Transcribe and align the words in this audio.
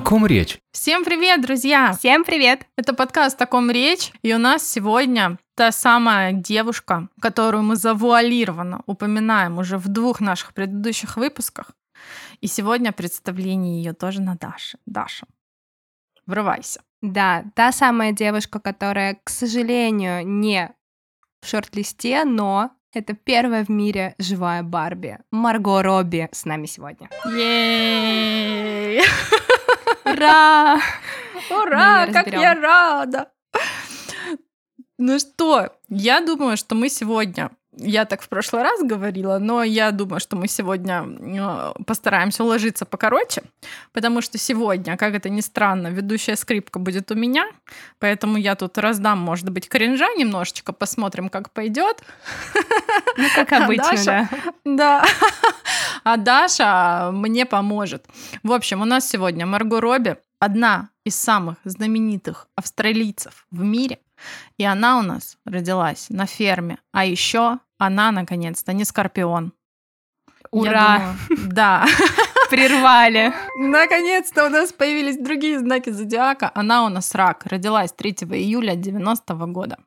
ком 0.00 0.26
речь? 0.26 0.58
Всем 0.72 1.04
привет, 1.04 1.42
друзья! 1.42 1.92
Всем 1.92 2.24
привет! 2.24 2.66
Это 2.78 2.94
подкаст 2.94 3.42
«О 3.42 3.46
ком 3.46 3.70
речь», 3.70 4.10
и 4.22 4.32
у 4.32 4.38
нас 4.38 4.66
сегодня 4.66 5.38
та 5.54 5.70
самая 5.70 6.32
девушка, 6.32 7.08
которую 7.20 7.62
мы 7.64 7.76
завуалированно 7.76 8.80
упоминаем 8.86 9.58
уже 9.58 9.76
в 9.76 9.88
двух 9.88 10.20
наших 10.20 10.54
предыдущих 10.54 11.18
выпусках. 11.18 11.72
И 12.40 12.46
сегодня 12.46 12.92
представление 12.92 13.82
ее 13.82 13.92
тоже 13.92 14.22
на 14.22 14.34
Даше. 14.36 14.78
Даша, 14.86 15.26
врывайся. 16.24 16.80
Да, 17.04 17.44
та 17.54 17.70
самая 17.70 18.12
девушка, 18.12 18.58
которая, 18.58 19.18
к 19.22 19.28
сожалению, 19.28 20.26
не 20.26 20.74
в 21.42 21.46
шорт-листе, 21.46 22.24
но 22.24 22.70
это 22.94 23.12
первая 23.12 23.62
в 23.62 23.68
мире 23.68 24.14
живая 24.18 24.62
Барби. 24.62 25.18
Марго 25.30 25.82
Робби 25.82 26.30
с 26.32 26.46
нами 26.46 26.64
сегодня. 26.64 27.10
Ей! 27.26 29.02
Ура! 30.06 30.80
Ура, 31.50 32.06
как 32.06 32.28
я 32.28 32.54
рада! 32.54 33.30
Ну 34.96 35.18
что, 35.18 35.76
я 35.90 36.22
думаю, 36.22 36.56
что 36.56 36.74
мы 36.74 36.88
сегодня, 36.88 37.50
я 37.76 38.04
так 38.04 38.22
в 38.22 38.28
прошлый 38.28 38.62
раз 38.62 38.82
говорила, 38.82 39.38
но 39.38 39.62
я 39.62 39.90
думаю, 39.90 40.20
что 40.20 40.36
мы 40.36 40.48
сегодня 40.48 41.04
э, 41.04 41.72
постараемся 41.86 42.44
уложиться 42.44 42.84
покороче, 42.84 43.42
потому 43.92 44.20
что 44.20 44.38
сегодня, 44.38 44.96
как 44.96 45.14
это 45.14 45.28
ни 45.28 45.40
странно, 45.40 45.88
ведущая 45.88 46.36
скрипка 46.36 46.78
будет 46.78 47.10
у 47.10 47.14
меня, 47.14 47.46
поэтому 47.98 48.36
я 48.36 48.54
тут 48.54 48.78
раздам, 48.78 49.18
может 49.18 49.50
быть, 49.50 49.68
кринжа 49.68 50.06
немножечко, 50.16 50.72
посмотрим, 50.72 51.28
как 51.28 51.50
пойдет. 51.50 52.02
Ну, 53.16 53.28
как 53.34 53.52
А 53.52 53.64
обычно, 53.64 53.90
Даша? 53.90 54.28
да. 54.64 54.74
Да. 54.74 55.04
А 56.04 56.16
Даша 56.16 57.10
мне 57.12 57.46
поможет. 57.46 58.04
В 58.42 58.52
общем, 58.52 58.82
у 58.82 58.84
нас 58.84 59.08
сегодня 59.08 59.46
Марго 59.46 59.80
Робби, 59.80 60.16
одна 60.38 60.90
из 61.04 61.14
самых 61.16 61.56
знаменитых 61.64 62.48
австралийцев 62.56 63.46
в 63.50 63.62
мире. 63.62 63.98
И 64.58 64.64
она 64.64 64.98
у 64.98 65.02
нас 65.02 65.36
родилась 65.44 66.06
на 66.10 66.26
ферме. 66.26 66.78
А 66.92 67.04
еще 67.04 67.58
она, 67.78 68.12
наконец-то, 68.12 68.72
не 68.72 68.84
скорпион. 68.84 69.52
Ура! 70.50 71.16
думаю, 71.28 71.52
да. 71.52 71.86
Прервали. 72.50 73.32
Наконец-то 73.58 74.46
у 74.46 74.48
нас 74.48 74.72
появились 74.72 75.16
другие 75.18 75.58
знаки 75.58 75.90
зодиака. 75.90 76.50
Она 76.54 76.84
у 76.86 76.88
нас 76.88 77.14
рак. 77.14 77.46
Родилась 77.46 77.92
3 77.92 78.10
июля 78.30 78.74
90 78.76 79.34
года. 79.46 79.78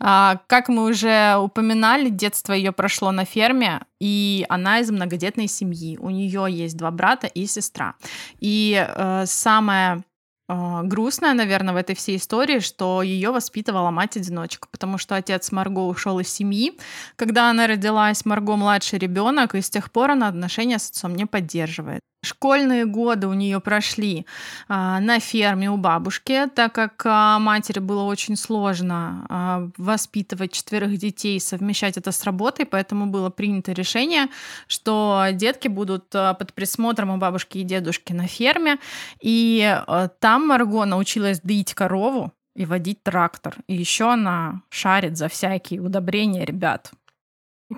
А, 0.00 0.40
Как 0.46 0.68
мы 0.68 0.84
уже 0.84 1.36
упоминали, 1.36 2.08
детство 2.08 2.52
ее 2.52 2.72
прошло 2.72 3.12
на 3.12 3.24
ферме, 3.24 3.80
и 4.00 4.44
она 4.48 4.80
из 4.80 4.90
многодетной 4.90 5.48
семьи. 5.48 5.98
У 5.98 6.10
нее 6.10 6.46
есть 6.48 6.76
два 6.76 6.90
брата 6.90 7.26
и 7.26 7.46
сестра. 7.46 7.94
И 8.40 8.74
э, 8.74 9.24
самое 9.26 10.04
грустное, 10.48 11.34
наверное, 11.34 11.74
в 11.74 11.76
этой 11.76 11.94
всей 11.94 12.16
истории, 12.16 12.60
что 12.60 13.02
ее 13.02 13.30
воспитывала 13.30 13.90
мать-одиночка, 13.90 14.68
потому 14.70 14.96
что 14.98 15.16
отец 15.16 15.52
Марго 15.52 15.80
ушел 15.80 16.18
из 16.20 16.28
семьи, 16.28 16.78
когда 17.16 17.50
она 17.50 17.66
родилась. 17.66 18.24
Марго 18.24 18.56
младший 18.56 18.98
ребенок, 18.98 19.54
и 19.54 19.60
с 19.60 19.70
тех 19.70 19.92
пор 19.92 20.12
она 20.12 20.28
отношения 20.28 20.78
с 20.78 20.90
отцом 20.90 21.14
не 21.14 21.26
поддерживает. 21.26 22.00
Школьные 22.20 22.84
годы 22.84 23.28
у 23.28 23.32
нее 23.32 23.60
прошли 23.60 24.26
а, 24.66 24.98
на 24.98 25.20
ферме 25.20 25.70
у 25.70 25.76
бабушки, 25.76 26.48
так 26.52 26.74
как 26.74 27.00
а, 27.06 27.38
матери 27.38 27.78
было 27.78 28.02
очень 28.02 28.34
сложно 28.34 29.24
а, 29.28 29.70
воспитывать 29.76 30.52
четверых 30.52 30.96
детей, 30.98 31.38
совмещать 31.38 31.96
это 31.96 32.10
с 32.10 32.24
работой, 32.24 32.66
поэтому 32.66 33.06
было 33.06 33.30
принято 33.30 33.70
решение, 33.70 34.26
что 34.66 35.26
детки 35.32 35.68
будут 35.68 36.12
а, 36.12 36.34
под 36.34 36.54
присмотром 36.54 37.10
у 37.10 37.18
бабушки 37.18 37.58
и 37.58 37.62
дедушки 37.62 38.12
на 38.12 38.26
ферме, 38.26 38.78
и 39.20 39.62
а, 39.86 40.08
там 40.08 40.48
Марго 40.48 40.84
научилась 40.86 41.40
доить 41.40 41.72
корову 41.72 42.32
и 42.56 42.66
водить 42.66 43.00
трактор, 43.04 43.54
и 43.68 43.76
еще 43.76 44.12
она 44.12 44.62
шарит 44.70 45.16
за 45.16 45.28
всякие 45.28 45.80
удобрения 45.80 46.44
ребят. 46.44 46.90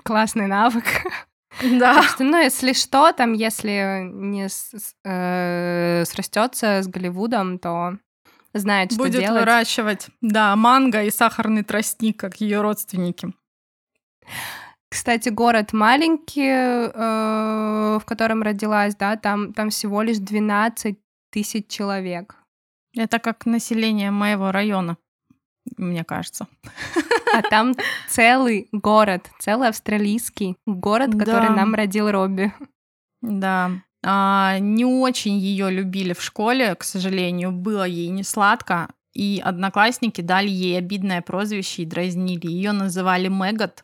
Классный 0.03 0.47
навык. 0.47 0.85
Да. 1.79 1.95
Так 1.95 2.09
что, 2.09 2.23
ну, 2.23 2.37
если 2.37 2.73
что, 2.73 3.11
там, 3.11 3.33
если 3.33 4.01
не 4.03 4.47
с- 4.49 4.95
э, 5.03 6.03
срастется 6.05 6.81
с 6.81 6.87
Голливудом, 6.87 7.59
то 7.59 7.97
знает, 8.53 8.91
что 8.93 9.03
Будет 9.03 9.19
делать. 9.21 9.41
выращивать, 9.41 10.07
да, 10.21 10.55
манго 10.55 11.03
и 11.03 11.11
сахарный 11.11 11.63
тростник, 11.63 12.19
как 12.19 12.41
ее 12.41 12.61
родственники. 12.61 13.33
Кстати, 14.89 15.29
город 15.29 15.71
маленький, 15.71 16.49
э, 16.49 17.99
в 17.99 18.03
котором 18.05 18.41
родилась, 18.43 18.95
да, 18.95 19.15
там, 19.15 19.53
там 19.53 19.69
всего 19.69 20.01
лишь 20.01 20.17
12 20.17 20.99
тысяч 21.31 21.67
человек. 21.69 22.35
Это 22.97 23.19
как 23.19 23.45
население 23.45 24.11
моего 24.11 24.51
района, 24.51 24.97
мне 25.77 26.03
кажется. 26.03 26.47
А 27.33 27.41
там 27.43 27.73
целый 28.09 28.67
город, 28.71 29.29
целый 29.39 29.69
австралийский 29.69 30.57
город, 30.65 31.11
который 31.11 31.49
Да. 31.49 31.55
нам 31.55 31.75
родил 31.75 32.11
Робби. 32.11 32.53
Да. 33.21 33.71
А, 34.03 34.57
не 34.59 34.83
очень 34.85 35.37
ее 35.37 35.69
любили 35.69 36.13
в 36.13 36.21
школе, 36.21 36.75
к 36.75 36.83
сожалению, 36.83 37.51
было 37.51 37.83
ей 37.83 38.09
не 38.09 38.23
сладко. 38.23 38.89
И 39.13 39.41
одноклассники 39.43 40.21
дали 40.21 40.47
ей 40.49 40.77
обидное 40.77 41.21
прозвище 41.21 41.83
и 41.83 41.85
дразнили. 41.85 42.47
Ее 42.47 42.71
называли 42.71 43.27
Мэгот, 43.27 43.83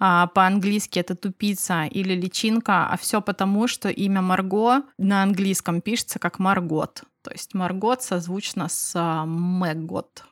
а, 0.00 0.26
по-английски 0.26 0.98
это 0.98 1.14
тупица 1.14 1.84
или 1.84 2.12
личинка, 2.14 2.86
а 2.88 2.96
все 2.96 3.22
потому, 3.22 3.68
что 3.68 3.88
имя 3.88 4.20
Марго 4.20 4.82
на 4.98 5.22
английском 5.22 5.80
пишется 5.80 6.18
как 6.18 6.40
Маргот. 6.40 7.04
То 7.22 7.30
есть 7.30 7.54
Маргот 7.54 8.02
созвучно 8.02 8.68
с 8.68 8.92
а, 8.96 9.24
Мэгот. 9.24 10.24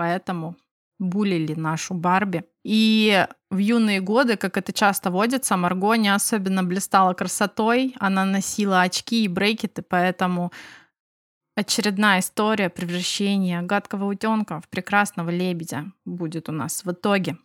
Поэтому 0.00 0.54
булили 0.98 1.54
нашу 1.54 1.94
Барби. 1.94 2.42
И 2.64 3.26
в 3.50 3.58
юные 3.58 4.00
годы, 4.00 4.36
как 4.36 4.56
это 4.56 4.72
часто 4.72 5.10
водится, 5.10 5.56
Марго 5.56 5.96
не 5.96 6.14
особенно 6.14 6.62
блистала 6.62 7.12
красотой. 7.12 7.94
Она 8.00 8.24
носила 8.24 8.80
очки 8.80 9.24
и 9.24 9.28
брекеты, 9.28 9.82
поэтому 9.82 10.52
очередная 11.54 12.20
история 12.20 12.70
превращения 12.70 13.60
гадкого 13.62 14.06
утенка 14.06 14.60
в 14.60 14.68
прекрасного 14.68 15.28
лебедя 15.30 15.84
будет 16.06 16.48
у 16.48 16.52
нас 16.52 16.84
в 16.84 16.90
итоге. 16.90 17.36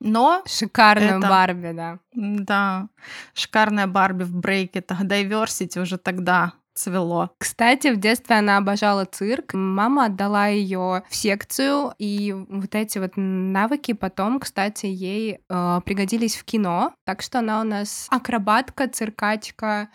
Но, 0.00 0.42
Шикарную 0.46 1.18
Это- 1.18 1.28
Барби, 1.28 1.72
да. 1.72 1.98
да, 2.14 2.88
шикарная 3.34 3.88
Барби 3.88 4.22
в 4.24 4.36
брекетах, 4.36 5.02
diversity 5.02 5.82
уже 5.82 5.98
тогда 5.98 6.52
цвело. 6.74 7.30
Кстати, 7.38 7.88
в 7.88 7.98
детстве 7.98 8.36
она 8.36 8.56
обожала 8.56 9.04
цирк. 9.04 9.54
Мама 9.54 10.06
отдала 10.06 10.46
ее 10.46 11.02
в 11.08 11.14
секцию, 11.14 11.94
и 11.98 12.32
вот 12.32 12.74
эти 12.74 12.98
вот 12.98 13.12
навыки 13.16 13.92
потом, 13.92 14.40
кстати, 14.40 14.86
ей 14.86 15.40
э, 15.48 15.80
пригодились 15.84 16.36
в 16.36 16.44
кино. 16.44 16.94
Так 17.04 17.22
что 17.22 17.40
она 17.40 17.60
у 17.60 17.64
нас 17.64 18.06
акробатка, 18.10 18.88
циркачка, 18.88 19.88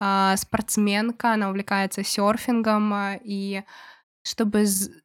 э, 0.00 0.34
спортсменка, 0.36 1.32
она 1.34 1.50
увлекается 1.50 2.04
серфингом, 2.04 2.94
э, 2.94 3.20
и 3.24 3.62
чтобы 4.22 4.64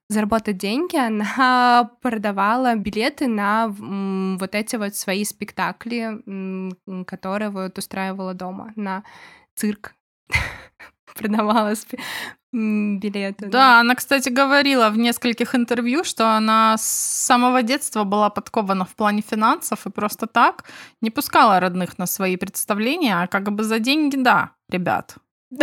заработать 0.09 0.57
деньги, 0.57 0.95
она 1.07 1.89
продавала 2.01 2.75
билеты 2.75 3.27
на 3.27 3.67
вот 3.67 4.55
эти 4.55 4.75
вот 4.75 4.95
свои 4.95 5.25
спектакли, 5.25 6.73
которые 7.05 7.49
вот 7.49 7.77
устраивала 7.77 8.33
дома 8.33 8.71
на 8.75 9.03
цирк. 9.55 9.95
Продавала 11.15 11.73
билеты. 12.51 13.47
Да, 13.47 13.79
она, 13.81 13.95
кстати, 13.95 14.29
говорила 14.29 14.89
в 14.89 14.97
нескольких 14.97 15.55
интервью, 15.55 16.03
что 16.03 16.37
она 16.37 16.77
с 16.77 16.85
самого 17.25 17.63
детства 17.63 18.03
была 18.03 18.29
подкована 18.29 18.85
в 18.85 18.95
плане 18.95 19.21
финансов 19.21 19.85
и 19.85 19.89
просто 19.89 20.25
так 20.25 20.63
не 21.01 21.11
пускала 21.11 21.59
родных 21.59 21.97
на 21.97 22.05
свои 22.05 22.37
представления, 22.37 23.21
а 23.21 23.27
как 23.27 23.51
бы 23.51 23.63
за 23.63 23.79
деньги, 23.79 24.15
да, 24.15 24.51
ребят. 24.69 25.15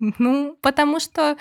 Ну, 0.00 0.56
потому 0.62 1.00
что 1.00 1.36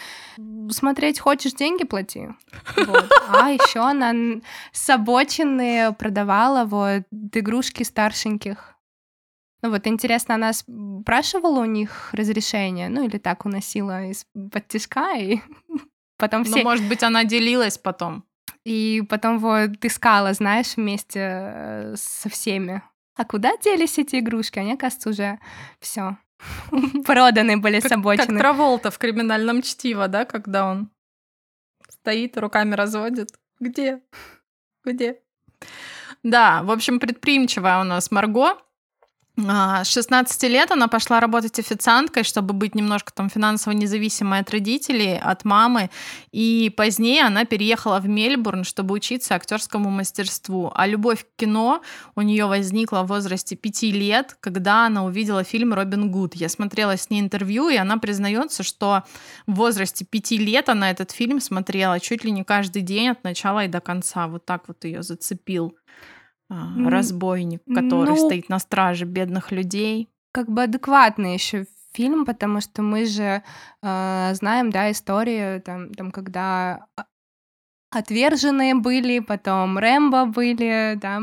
смотреть 0.72 1.20
хочешь, 1.20 1.54
деньги 1.54 1.84
плати. 1.84 2.30
Вот. 2.76 3.12
А 3.30 3.52
еще 3.52 3.82
она 3.82 4.42
с 4.72 4.90
обочины 4.90 5.94
продавала 5.94 6.66
вот 6.66 7.04
игрушки 7.34 7.84
старшеньких. 7.84 8.77
Ну 9.68 9.74
вот, 9.74 9.86
интересно, 9.86 10.36
она 10.36 10.54
спрашивала 10.54 11.60
у 11.60 11.66
них 11.66 12.14
разрешение, 12.14 12.88
ну 12.88 13.06
или 13.06 13.18
так 13.18 13.46
уносила 13.46 14.06
из-под 14.06 14.66
тишка, 14.70 15.18
и 15.18 15.42
потом 16.18 16.44
Ну, 16.44 16.52
все... 16.52 16.64
может 16.64 16.88
быть, 16.88 17.04
она 17.04 17.26
делилась 17.26 17.78
потом. 17.78 18.24
И 18.64 19.04
потом 19.10 19.40
вот 19.40 19.84
искала, 19.84 20.32
знаешь, 20.32 20.78
вместе 20.78 21.20
э, 21.20 21.96
со 21.98 22.30
всеми. 22.30 22.82
А 23.18 23.26
куда 23.26 23.58
делись 23.58 23.98
эти 23.98 24.20
игрушки? 24.20 24.58
Они, 24.58 24.78
кажется, 24.78 25.10
уже 25.10 25.38
все 25.82 26.18
проданы 27.06 27.58
были 27.58 27.82
с 27.82 27.84
Как, 27.84 27.90
как 27.92 28.00
обочины. 28.00 28.40
Траволта 28.40 28.90
в 28.90 28.98
криминальном 28.98 29.62
чтиво, 29.62 30.08
да, 30.08 30.24
когда 30.24 30.66
он 30.66 30.92
Стоит, 31.90 32.38
руками 32.38 32.74
разводит. 32.74 33.38
Где? 33.60 34.02
Где? 34.86 35.20
Да, 36.24 36.64
в 36.64 36.72
общем, 36.72 37.02
предприимчивая 37.02 37.82
у 37.82 37.84
нас 37.84 38.12
Марго. 38.12 38.58
А, 39.46 39.84
с 39.84 39.90
16 39.92 40.44
лет 40.44 40.72
она 40.72 40.88
пошла 40.88 41.20
работать 41.20 41.60
официанткой, 41.60 42.24
чтобы 42.24 42.56
быть 42.56 42.74
немножко 42.74 43.14
там 43.14 43.30
финансово 43.30 43.74
независимой 43.74 44.40
от 44.40 44.50
родителей, 44.50 45.20
от 45.20 45.46
мамы. 45.46 45.92
И 46.32 46.74
позднее 46.76 47.24
она 47.24 47.46
переехала 47.46 48.00
в 48.00 48.08
Мельбурн, 48.08 48.64
чтобы 48.64 48.96
учиться 48.96 49.36
актерскому 49.36 49.92
мастерству. 49.92 50.72
А 50.74 50.88
любовь 50.88 51.24
к 51.24 51.40
кино 51.40 51.84
у 52.16 52.22
нее 52.22 52.48
возникла 52.48 53.04
в 53.04 53.08
возрасте 53.08 53.56
5 53.56 53.84
лет, 53.84 54.36
когда 54.40 54.88
она 54.88 55.06
увидела 55.06 55.44
фильм 55.44 55.74
«Робин 55.74 56.10
Гуд». 56.10 56.34
Я 56.34 56.50
смотрела 56.50 56.98
с 56.98 57.12
ней 57.12 57.22
интервью, 57.22 57.70
и 57.70 57.76
она 57.76 57.98
признается, 57.98 58.64
что 58.64 59.04
в 59.46 59.54
возрасте 59.54 60.04
5 60.04 60.32
лет 60.32 60.68
она 60.68 60.90
этот 60.90 61.12
фильм 61.12 61.42
смотрела 61.42 62.00
чуть 62.00 62.24
ли 62.24 62.32
не 62.32 62.44
каждый 62.44 62.82
день 62.82 63.10
от 63.10 63.24
начала 63.24 63.66
и 63.66 63.68
до 63.68 63.82
конца. 63.82 64.28
Вот 64.28 64.46
так 64.46 64.64
вот 64.68 64.84
ее 64.84 65.04
зацепил 65.04 65.76
а, 66.50 66.70
разбойник, 66.90 67.62
который 67.74 68.10
ну, 68.10 68.18
стоит 68.18 68.50
на 68.50 68.60
страже 68.60 69.06
бедных 69.06 69.52
людей. 69.52 70.10
Как 70.32 70.50
бы 70.50 70.64
адекватный 70.64 71.34
еще 71.34 71.66
фильм, 71.94 72.26
потому 72.26 72.62
что 72.62 72.82
мы 72.82 73.06
же 73.06 73.44
э, 73.82 74.30
знаем, 74.34 74.70
да, 74.70 74.92
историю, 74.92 75.62
там, 75.62 75.94
там, 75.94 76.12
когда 76.12 76.86
отверженные 77.90 78.76
были, 78.76 79.20
потом 79.20 79.78
Рэмбо 79.78 80.26
были, 80.26 80.98
да, 81.02 81.22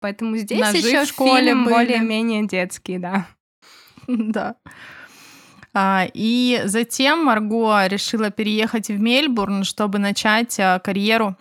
поэтому 0.00 0.36
здесь 0.36 0.60
Ножи 0.60 0.78
еще 0.78 1.04
в 1.04 1.08
школе 1.08 1.48
фильм 1.48 1.64
более-менее 1.64 2.46
детский, 2.46 2.98
да. 2.98 3.26
Да. 4.06 4.56
А, 5.72 6.06
и 6.12 6.60
затем 6.66 7.24
Марго 7.24 7.86
решила 7.86 8.30
переехать 8.30 8.88
в 8.88 9.00
Мельбурн, 9.00 9.64
чтобы 9.64 9.98
начать 9.98 10.60
а, 10.60 10.78
карьеру 10.78 11.36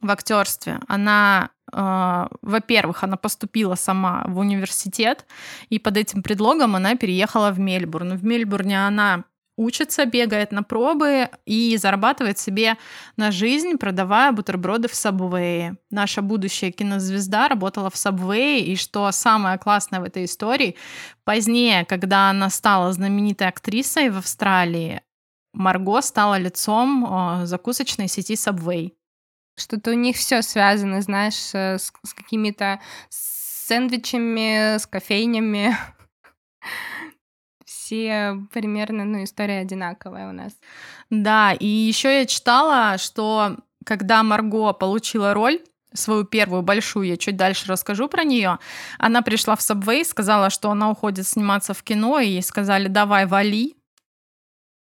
в 0.00 0.10
актерстве. 0.10 0.78
Она 0.88 1.50
а, 1.61 1.61
во-первых, 1.72 3.02
она 3.02 3.16
поступила 3.16 3.74
сама 3.74 4.24
в 4.26 4.38
университет, 4.38 5.26
и 5.70 5.78
под 5.78 5.96
этим 5.96 6.22
предлогом 6.22 6.76
она 6.76 6.96
переехала 6.96 7.50
в 7.50 7.58
Мельбурн. 7.58 8.16
В 8.16 8.24
Мельбурне 8.24 8.86
она 8.86 9.24
учится, 9.56 10.06
бегает 10.06 10.52
на 10.52 10.62
пробы 10.62 11.28
и 11.46 11.76
зарабатывает 11.76 12.38
себе 12.38 12.76
на 13.16 13.30
жизнь, 13.30 13.76
продавая 13.76 14.32
бутерброды 14.32 14.88
в 14.88 14.94
Сабвее. 14.94 15.76
Наша 15.90 16.22
будущая 16.22 16.72
кинозвезда 16.72 17.48
работала 17.48 17.90
в 17.90 17.96
Сабвее, 17.96 18.64
и 18.64 18.76
что 18.76 19.10
самое 19.12 19.58
классное 19.58 20.00
в 20.00 20.04
этой 20.04 20.24
истории, 20.24 20.76
позднее, 21.24 21.84
когда 21.84 22.30
она 22.30 22.50
стала 22.50 22.92
знаменитой 22.92 23.48
актрисой 23.48 24.10
в 24.10 24.18
Австралии, 24.18 25.02
Марго 25.52 26.00
стала 26.00 26.38
лицом 26.38 27.06
а, 27.06 27.46
закусочной 27.46 28.08
сети 28.08 28.34
Subway. 28.34 28.92
Что-то 29.56 29.90
у 29.90 29.94
них 29.94 30.16
все 30.16 30.42
связано, 30.42 31.02
знаешь, 31.02 31.50
э, 31.52 31.78
с, 31.78 31.92
с 32.04 32.14
какими-то 32.14 32.80
сэндвичами, 33.10 34.78
с 34.78 34.86
кофейнями. 34.86 35.76
Все 37.66 38.38
примерно, 38.52 39.04
ну, 39.04 39.22
история 39.24 39.58
одинаковая 39.58 40.28
у 40.28 40.32
нас. 40.32 40.52
Да, 41.10 41.52
и 41.52 41.66
еще 41.66 42.20
я 42.20 42.26
читала, 42.26 42.96
что 42.96 43.56
когда 43.84 44.22
Марго 44.22 44.72
получила 44.72 45.34
роль, 45.34 45.60
свою 45.92 46.24
первую 46.24 46.62
большую, 46.62 47.06
я 47.06 47.16
чуть 47.18 47.36
дальше 47.36 47.68
расскажу 47.68 48.08
про 48.08 48.24
нее. 48.24 48.58
Она 48.98 49.20
пришла 49.20 49.56
в 49.56 49.60
Subway, 49.60 50.04
сказала, 50.04 50.48
что 50.48 50.70
она 50.70 50.90
уходит 50.90 51.26
сниматься 51.26 51.74
в 51.74 51.82
кино, 51.82 52.18
и 52.18 52.28
ей 52.28 52.42
сказали, 52.42 52.88
давай, 52.88 53.26
вали, 53.26 53.76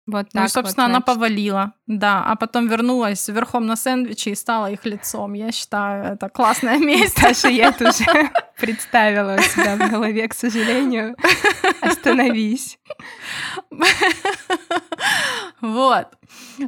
вот 0.08 0.30
так 0.32 0.34
ну 0.34 0.46
и, 0.46 0.48
собственно, 0.48 0.88
вот, 0.88 0.90
она 0.90 1.02
повалила, 1.02 1.74
да, 1.98 2.24
а 2.26 2.36
потом 2.36 2.68
вернулась 2.68 3.28
верхом 3.28 3.66
на 3.66 3.76
сэндвиче 3.76 4.32
и 4.32 4.36
стала 4.36 4.72
их 4.72 4.86
лицом. 4.86 5.34
Я 5.34 5.52
считаю, 5.52 6.14
это 6.14 6.30
классное 6.30 6.78
место. 6.78 7.22
Даже 7.22 7.52
я 7.52 7.72
тоже 7.72 8.06
представила 8.58 9.36
у 9.36 9.42
себя 9.42 9.76
в 9.76 9.92
голове, 9.92 10.28
к 10.28 10.34
сожалению. 10.34 11.16
Остановись. 11.82 12.80
Вот. 15.62 16.08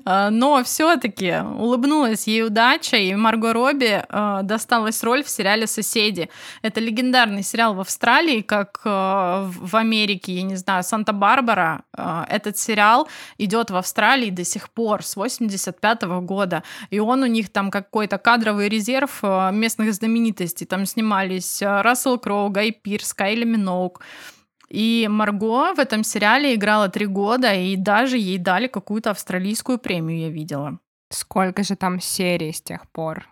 А, 0.06 0.30
но 0.30 0.64
все-таки 0.64 1.36
улыбнулась 1.58 2.28
ей 2.28 2.44
удача, 2.44 2.98
и 2.98 3.16
Марго 3.16 3.54
Робби 3.54 4.04
э, 4.08 4.40
досталась 4.44 5.04
роль 5.04 5.24
в 5.24 5.30
сериале 5.30 5.68
«Соседи». 5.68 6.30
Это 6.62 6.80
легендарный 6.80 7.44
сериал 7.44 7.74
в 7.74 7.80
Австралии, 7.80 8.42
как 8.42 8.81
э, 8.86 8.90
в 8.90 9.75
Америке, 9.75 10.34
я 10.34 10.44
не 10.44 10.56
знаю, 10.56 10.84
Санта-Барбара. 10.84 11.84
Этот 12.30 12.58
сериал 12.58 13.08
идет 13.38 13.72
в 13.72 13.75
Австралии 13.75 14.30
до 14.30 14.44
сих 14.44 14.70
пор, 14.70 15.04
с 15.13 15.18
85 15.18 16.04
-го 16.04 16.21
года. 16.21 16.63
И 16.92 17.00
он 17.00 17.24
у 17.24 17.27
них 17.27 17.50
там 17.50 17.71
какой-то 17.71 18.18
кадровый 18.18 18.69
резерв 18.69 19.24
местных 19.51 19.94
знаменитостей. 19.94 20.65
Там 20.65 20.86
снимались 20.86 21.62
Рассел 21.62 22.18
Кроу, 22.19 22.50
Гай 22.50 22.71
Пирс, 22.71 23.13
Кайли 23.13 23.45
Миноук. 23.45 24.01
И 24.74 25.07
Марго 25.07 25.74
в 25.75 25.80
этом 25.80 26.04
сериале 26.04 26.56
играла 26.56 26.89
три 26.89 27.06
года, 27.06 27.54
и 27.54 27.75
даже 27.75 28.18
ей 28.18 28.39
дали 28.39 28.68
какую-то 28.68 29.12
австралийскую 29.12 29.77
премию, 29.77 30.19
я 30.19 30.30
видела. 30.30 30.80
Сколько 31.12 31.63
же 31.63 31.75
там 31.75 32.00
серий 32.00 32.51
с 32.51 32.62
тех 32.62 32.89
пор? 32.92 33.27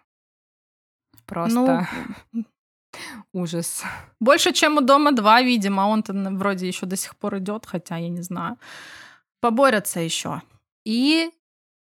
Просто 1.26 1.88
ну, 2.34 2.44
ужас. 3.34 3.84
Больше, 4.20 4.52
чем 4.54 4.78
у 4.78 4.82
дома 4.82 5.14
2, 5.14 5.42
видимо. 5.42 5.88
Он-то 5.88 6.14
вроде 6.14 6.68
еще 6.68 6.86
до 6.86 6.96
сих 6.96 7.16
пор 7.16 7.38
идет, 7.38 7.66
хотя 7.66 7.98
я 7.98 8.10
не 8.10 8.22
знаю. 8.22 8.58
Поборются 9.40 10.00
еще. 10.00 10.42
И 10.86 11.32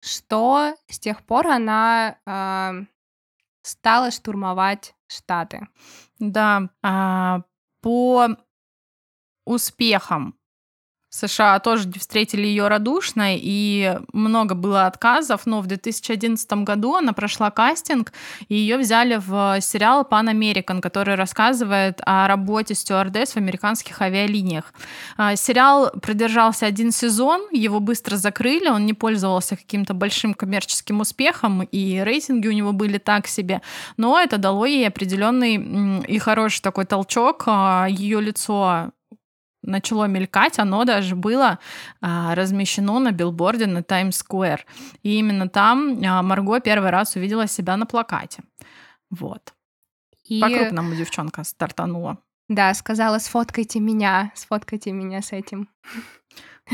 что 0.03 0.75
с 0.87 0.99
тех 0.99 1.25
пор 1.25 1.47
она 1.47 2.17
э, 2.25 2.85
стала 3.61 4.11
штурмовать 4.11 4.95
Штаты. 5.07 5.67
Да, 6.19 6.69
э, 6.83 7.41
по 7.81 8.27
США 11.13 11.59
тоже 11.59 11.91
встретили 11.99 12.47
ее 12.47 12.67
радушно, 12.67 13.35
и 13.37 13.99
много 14.13 14.55
было 14.55 14.87
отказов, 14.87 15.45
но 15.45 15.61
в 15.61 15.67
2011 15.67 16.51
году 16.63 16.95
она 16.95 17.13
прошла 17.13 17.51
кастинг, 17.51 18.11
и 18.47 18.55
ее 18.55 18.79
взяли 18.79 19.21
в 19.23 19.61
сериал 19.61 20.07
Pan 20.09 20.33
American, 20.33 20.81
который 20.81 21.13
рассказывает 21.13 22.01
о 22.03 22.27
работе 22.27 22.73
стюардесс 22.73 23.33
в 23.33 23.37
американских 23.37 24.01
авиалиниях. 24.01 24.73
А, 25.15 25.35
сериал 25.35 25.91
продержался 26.01 26.65
один 26.65 26.91
сезон, 26.91 27.47
его 27.51 27.79
быстро 27.79 28.15
закрыли, 28.15 28.69
он 28.69 28.87
не 28.87 28.93
пользовался 28.93 29.55
каким-то 29.55 29.93
большим 29.93 30.33
коммерческим 30.33 31.01
успехом, 31.01 31.61
и 31.61 31.99
рейтинги 31.99 32.47
у 32.47 32.53
него 32.53 32.73
были 32.73 32.97
так 32.97 33.27
себе, 33.27 33.61
но 33.97 34.19
это 34.19 34.39
дало 34.39 34.65
ей 34.65 34.87
определенный 34.87 36.01
и 36.07 36.17
хороший 36.17 36.63
такой 36.63 36.85
толчок, 36.85 37.43
а, 37.45 37.85
ее 37.87 38.19
лицо 38.19 38.89
начало 39.63 40.05
мелькать, 40.05 40.59
оно 40.59 40.85
даже 40.85 41.15
было 41.15 41.59
а, 42.01 42.35
размещено 42.35 42.99
на 42.99 43.11
билборде 43.11 43.65
на 43.65 43.81
Таймс-сквер. 43.81 44.65
И 45.01 45.17
именно 45.17 45.49
там 45.49 45.99
а, 46.05 46.21
Марго 46.21 46.59
первый 46.59 46.91
раз 46.91 47.15
увидела 47.15 47.47
себя 47.47 47.77
на 47.77 47.85
плакате. 47.85 48.43
Вот. 49.09 49.53
И... 50.25 50.39
По-крупному 50.39 50.95
девчонка 50.95 51.43
стартанула. 51.43 52.17
Да, 52.49 52.73
сказала, 52.73 53.19
сфоткайте 53.19 53.79
меня, 53.79 54.31
сфоткайте 54.35 54.91
меня 54.91 55.21
с 55.21 55.31
этим. 55.31 55.69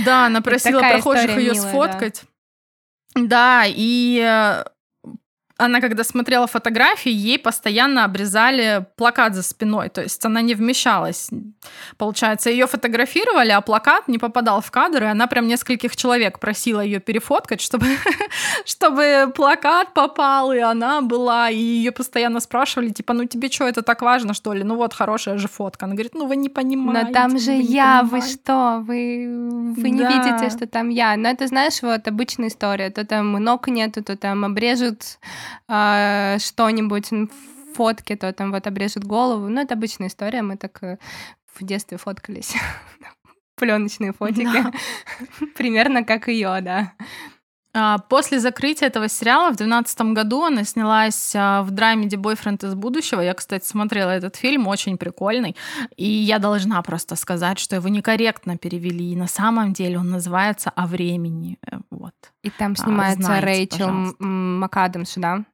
Да, 0.05 0.25
она 0.25 0.41
просила 0.43 0.79
прохожих 0.79 1.37
ее 1.37 1.55
сфоткать. 1.55 2.23
Да. 3.15 3.21
да, 3.23 3.63
и 3.65 4.19
э, 4.19 4.63
она 5.59 5.81
когда 5.81 6.03
смотрела 6.03 6.47
фотографии, 6.47 7.11
ей 7.11 7.37
постоянно 7.37 8.05
обрезали 8.05 8.85
плакат 8.95 9.35
за 9.35 9.43
спиной, 9.43 9.89
то 9.89 10.01
есть 10.01 10.23
она 10.25 10.41
не 10.41 10.55
вмещалась. 10.55 11.29
Получается, 11.97 12.49
ее 12.49 12.67
фотографировали, 12.67 13.51
а 13.51 13.61
плакат 13.61 14.07
не 14.07 14.17
попадал 14.17 14.61
в 14.61 14.71
кадр, 14.71 15.03
и 15.03 15.07
она 15.07 15.27
прям 15.27 15.47
нескольких 15.47 15.95
человек 15.95 16.39
просила 16.39 16.81
ее 16.81 16.99
перефоткать, 16.99 17.61
чтобы, 17.61 17.85
чтобы 18.65 19.31
плакат 19.35 19.93
попал, 19.93 20.51
и 20.51 20.59
она 20.59 21.01
была, 21.01 21.49
и 21.49 21.57
ее 21.57 21.91
постоянно 21.91 22.39
спрашивали, 22.39 22.89
типа, 22.89 23.13
ну 23.13 23.25
тебе 23.25 23.49
что, 23.49 23.67
это 23.67 23.81
так 23.81 24.01
важно, 24.01 24.33
что 24.33 24.53
ли? 24.53 24.63
Ну 24.63 24.75
вот, 24.75 24.93
хорошая 24.93 25.37
же 25.37 25.47
фотка. 25.47 25.85
Она 25.85 25.95
говорит, 25.95 26.13
ну 26.15 26.27
вы 26.27 26.35
не 26.35 26.49
понимаете. 26.49 27.07
Но 27.07 27.13
там 27.13 27.39
же 27.39 27.51
я, 27.51 28.03
вы 28.03 28.21
что? 28.21 28.83
Вы, 28.85 29.73
вы 29.77 29.89
не 29.89 29.99
да. 29.99 30.09
видите, 30.09 30.55
что 30.55 30.67
там 30.67 30.89
я. 30.89 31.15
Но 31.17 31.29
это, 31.29 31.47
знаешь, 31.47 31.81
вот 31.81 32.07
обычная 32.07 32.47
история. 32.47 32.89
То 32.89 33.05
там 33.05 33.31
ног 33.33 33.67
нету, 33.67 34.03
то 34.03 34.15
там 34.15 34.45
обрежут 34.45 35.19
э, 35.67 36.37
что-нибудь 36.39 37.11
в 37.11 37.27
фотке, 37.75 38.15
то 38.15 38.33
там 38.33 38.51
вот 38.51 38.67
обрежут 38.67 39.03
голову. 39.03 39.47
Ну, 39.47 39.61
это 39.61 39.73
обычная 39.73 40.07
история, 40.07 40.41
мы 40.41 40.57
так 40.57 40.83
э, 40.83 40.97
в 41.53 41.63
детстве 41.63 41.97
фоткались. 41.97 42.55
Пленочные 43.55 44.13
фотики. 44.13 44.65
Примерно 45.57 46.03
как 46.03 46.27
ее, 46.27 46.59
да. 46.61 46.93
А, 47.71 47.99
после 47.99 48.39
закрытия 48.39 48.87
этого 48.87 49.07
сериала 49.07 49.51
в 49.51 49.57
2012 49.57 50.01
году 50.13 50.43
она 50.43 50.63
снялась 50.63 51.33
а, 51.35 51.61
в 51.61 51.71
драме 51.71 52.07
«Ди 52.07 52.15
бойфренд 52.15 52.63
из 52.63 52.73
будущего». 52.73 53.21
Я, 53.21 53.33
кстати, 53.35 53.65
смотрела 53.65 54.09
этот 54.09 54.35
фильм, 54.35 54.67
очень 54.67 54.97
прикольный. 54.97 55.55
И 55.95 56.07
я 56.07 56.39
должна 56.39 56.81
просто 56.81 57.15
сказать, 57.15 57.59
что 57.59 57.75
его 57.75 57.87
некорректно 57.89 58.57
перевели. 58.57 59.11
И 59.11 59.15
на 59.15 59.27
самом 59.27 59.73
деле 59.73 59.99
он 59.99 60.09
называется 60.09 60.71
«О 60.75 60.87
времени». 60.87 61.59
Э, 61.71 61.77
вот. 61.91 62.15
И 62.43 62.49
там 62.49 62.75
снимается 62.75 63.21
Знаете, 63.21 63.45
Рэйчел 63.45 63.87
пожалуйста. 63.87 64.23
МакАдамс, 64.23 65.13
да? 65.15 65.45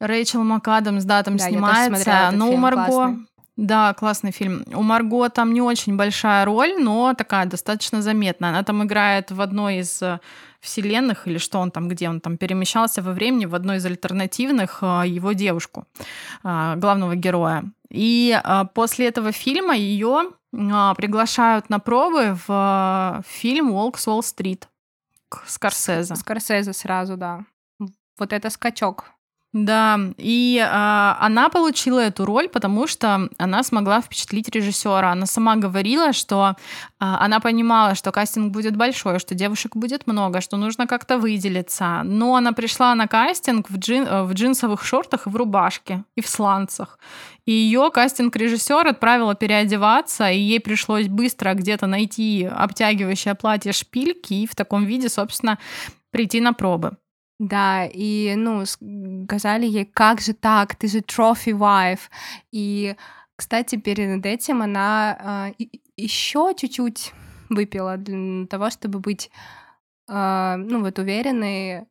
Рэйчел 0.00 0.44
МакАдамс, 0.44 1.04
да, 1.04 1.22
там 1.24 1.36
да, 1.38 1.48
снимается. 1.48 2.30
Но 2.32 2.52
у 2.52 2.56
Марго... 2.56 2.86
Классный. 2.86 3.27
Да, 3.58 3.92
классный 3.92 4.30
фильм. 4.30 4.64
У 4.72 4.82
Марго 4.82 5.28
там 5.28 5.52
не 5.52 5.60
очень 5.60 5.96
большая 5.96 6.44
роль, 6.44 6.80
но 6.80 7.12
такая 7.14 7.44
достаточно 7.44 8.02
заметная. 8.02 8.50
Она 8.50 8.62
там 8.62 8.84
играет 8.84 9.32
в 9.32 9.40
одной 9.40 9.78
из 9.78 10.00
э, 10.00 10.20
вселенных, 10.60 11.26
или 11.26 11.38
что 11.38 11.58
он 11.58 11.72
там, 11.72 11.88
где 11.88 12.08
он 12.08 12.20
там 12.20 12.36
перемещался 12.36 13.02
во 13.02 13.10
времени, 13.10 13.46
в 13.46 13.56
одной 13.56 13.78
из 13.78 13.84
альтернативных 13.84 14.78
э, 14.82 15.02
его 15.08 15.32
девушку, 15.32 15.86
э, 16.44 16.76
главного 16.76 17.16
героя. 17.16 17.64
И 17.90 18.40
после 18.74 19.08
этого 19.08 19.32
фильма 19.32 19.74
ее 19.74 20.30
приглашают 20.52 21.68
на 21.68 21.80
пробы 21.80 22.38
в 22.46 23.24
фильм 23.26 23.72
«Волк 23.72 23.98
с 23.98 24.06
Уолл-стрит» 24.06 24.68
к 25.28 25.42
Скорсезе. 25.48 26.14
Скорсезе 26.14 26.72
сразу, 26.72 27.16
да. 27.16 27.40
Вот 28.18 28.32
это 28.32 28.50
скачок 28.50 29.06
да, 29.64 29.98
и 30.16 30.58
а, 30.64 31.16
она 31.20 31.48
получила 31.48 32.00
эту 32.00 32.24
роль, 32.24 32.48
потому 32.48 32.86
что 32.86 33.28
она 33.38 33.62
смогла 33.62 34.00
впечатлить 34.00 34.48
режиссера. 34.48 35.12
Она 35.12 35.26
сама 35.26 35.56
говорила, 35.56 36.12
что 36.12 36.56
а, 36.98 37.24
она 37.24 37.40
понимала, 37.40 37.94
что 37.94 38.12
кастинг 38.12 38.52
будет 38.52 38.76
большой, 38.76 39.18
что 39.18 39.34
девушек 39.34 39.76
будет 39.76 40.06
много, 40.06 40.40
что 40.40 40.56
нужно 40.56 40.86
как-то 40.86 41.18
выделиться. 41.18 42.02
Но 42.04 42.36
она 42.36 42.52
пришла 42.52 42.94
на 42.94 43.06
кастинг 43.06 43.70
в, 43.70 43.78
джин, 43.78 44.04
в 44.26 44.32
джинсовых 44.32 44.84
шортах 44.84 45.26
и 45.26 45.30
в 45.30 45.36
рубашке, 45.36 46.04
и 46.14 46.20
в 46.20 46.28
сланцах. 46.28 46.98
И 47.44 47.52
ее 47.52 47.90
кастинг-режиссер 47.90 48.88
отправила 48.88 49.34
переодеваться, 49.34 50.30
и 50.30 50.38
ей 50.38 50.60
пришлось 50.60 51.08
быстро 51.08 51.54
где-то 51.54 51.86
найти 51.86 52.44
обтягивающее 52.44 53.34
платье 53.34 53.72
шпильки 53.72 54.34
и 54.34 54.46
в 54.46 54.54
таком 54.54 54.84
виде, 54.84 55.08
собственно, 55.08 55.58
прийти 56.10 56.40
на 56.40 56.52
пробы. 56.52 56.96
Да, 57.38 57.86
и, 57.86 58.34
ну, 58.36 58.66
сказали 58.66 59.66
ей, 59.66 59.84
как 59.84 60.20
же 60.20 60.32
так, 60.32 60.74
ты 60.74 60.88
же 60.88 60.98
trophy 60.98 61.52
wife. 61.52 62.10
И, 62.50 62.96
кстати, 63.36 63.76
перед 63.76 64.26
этим 64.26 64.62
она 64.62 65.54
э, 65.58 65.64
еще 65.96 66.52
чуть-чуть 66.56 67.12
выпила 67.48 67.96
для 67.96 68.46
того, 68.46 68.70
чтобы 68.70 68.98
быть, 68.98 69.30
э, 70.08 70.56
ну, 70.56 70.80
вот 70.80 70.98
уверенной 70.98 71.86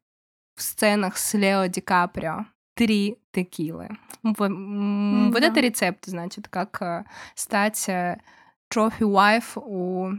в 0.56 0.62
сценах 0.62 1.18
с 1.18 1.34
Лео 1.34 1.68
Ди 1.68 1.80
Каприо. 1.80 2.46
Три 2.76 3.18
текилы. 3.32 3.90
Вот, 4.24 4.52
mm-hmm. 4.52 5.32
вот 5.32 5.42
это 5.44 5.60
рецепт, 5.62 6.06
значит, 6.06 6.50
как 6.50 6.82
э, 6.82 7.06
стать 7.36 7.88
trophy 7.88 9.00
wife 9.00 9.54
у 9.56 10.12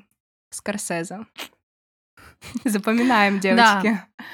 Скорсезе. 0.50 1.26
Запоминаем, 2.64 3.40
девочки. 3.40 4.00
Да. 4.18 4.24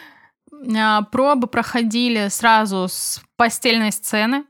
А, 0.76 1.02
пробы 1.02 1.46
проходили 1.46 2.28
сразу 2.28 2.86
с 2.88 3.20
постельной 3.36 3.92
сцены 3.92 4.44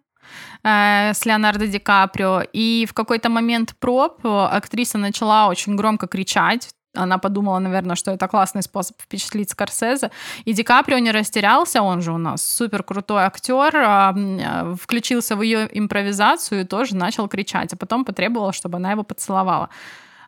э, 0.63 1.13
с 1.15 1.25
Леонардо 1.25 1.67
Ди 1.67 1.79
Каприо. 1.79 2.43
И 2.53 2.87
в 2.89 2.95
какой-то 2.95 3.29
момент 3.29 3.75
проб 3.79 4.25
актриса 4.27 4.99
начала 4.99 5.49
очень 5.49 5.77
громко 5.77 6.07
кричать. 6.07 6.71
Она 6.97 7.19
подумала, 7.19 7.59
наверное, 7.59 7.97
что 7.97 8.13
это 8.13 8.29
классный 8.29 8.63
способ 8.63 9.01
впечатлить 9.01 9.51
Скорсезе. 9.51 10.11
И 10.45 10.53
Ди 10.53 10.63
Каприо 10.63 10.99
не 10.99 11.11
растерялся, 11.11 11.83
он 11.83 12.03
же 12.03 12.13
у 12.13 12.19
нас 12.19 12.43
супер 12.43 12.85
крутой 12.85 13.25
актер, 13.25 13.77
а, 13.77 14.15
э, 14.17 14.75
включился 14.81 15.37
в 15.37 15.43
ее 15.43 15.69
импровизацию 15.73 16.61
и 16.61 16.65
тоже 16.65 16.95
начал 16.95 17.29
кричать, 17.29 17.73
а 17.73 17.77
потом 17.77 18.05
потребовал, 18.05 18.53
чтобы 18.53 18.77
она 18.77 18.93
его 18.93 19.03
поцеловала. 19.03 19.71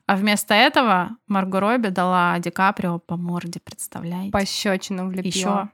А 0.06 0.14
вместо 0.14 0.54
этого 0.54 1.16
Марго 1.26 1.58
Робби 1.58 1.88
дала 1.88 2.38
Ди 2.38 2.50
Каприо 2.50 2.98
по 2.98 3.16
морде, 3.16 3.60
представляете? 3.60 4.30
Пощечину 4.30 5.08
влепила. 5.08 5.28
Еще 5.28 5.68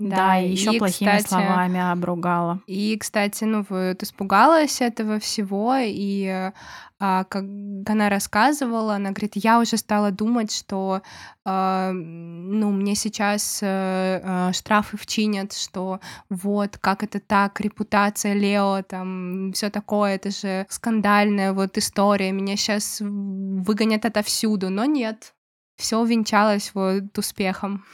да, 0.00 0.16
да 0.16 0.40
и 0.40 0.50
еще 0.50 0.72
плохими 0.78 1.10
кстати, 1.10 1.28
словами 1.28 1.78
обругала. 1.78 2.60
И, 2.66 2.96
кстати, 2.98 3.44
ну 3.44 3.66
вот 3.68 4.02
испугалась 4.02 4.80
этого 4.80 5.18
всего, 5.20 5.74
и 5.78 6.50
а, 6.98 7.24
как 7.24 7.44
она 7.44 8.08
рассказывала, 8.08 8.94
она 8.94 9.10
говорит, 9.10 9.32
я 9.36 9.60
уже 9.60 9.76
стала 9.76 10.10
думать, 10.10 10.52
что 10.52 11.02
а, 11.44 11.92
ну 11.92 12.70
мне 12.70 12.94
сейчас 12.94 13.60
а, 13.62 14.48
а, 14.48 14.52
штрафы 14.54 14.96
вчинят, 14.96 15.52
что 15.52 16.00
вот 16.30 16.78
как 16.78 17.02
это 17.02 17.20
так, 17.20 17.60
репутация 17.60 18.32
Лео, 18.32 18.82
там 18.82 19.52
все 19.52 19.68
такое, 19.68 20.14
это 20.14 20.30
же 20.30 20.66
скандальная 20.70 21.52
вот 21.52 21.76
история, 21.76 22.32
меня 22.32 22.56
сейчас 22.56 23.00
выгонят 23.00 24.06
отовсюду, 24.06 24.70
но 24.70 24.86
нет, 24.86 25.34
все 25.76 25.98
увенчалось 25.98 26.70
вот 26.74 27.18
успехом. 27.18 27.84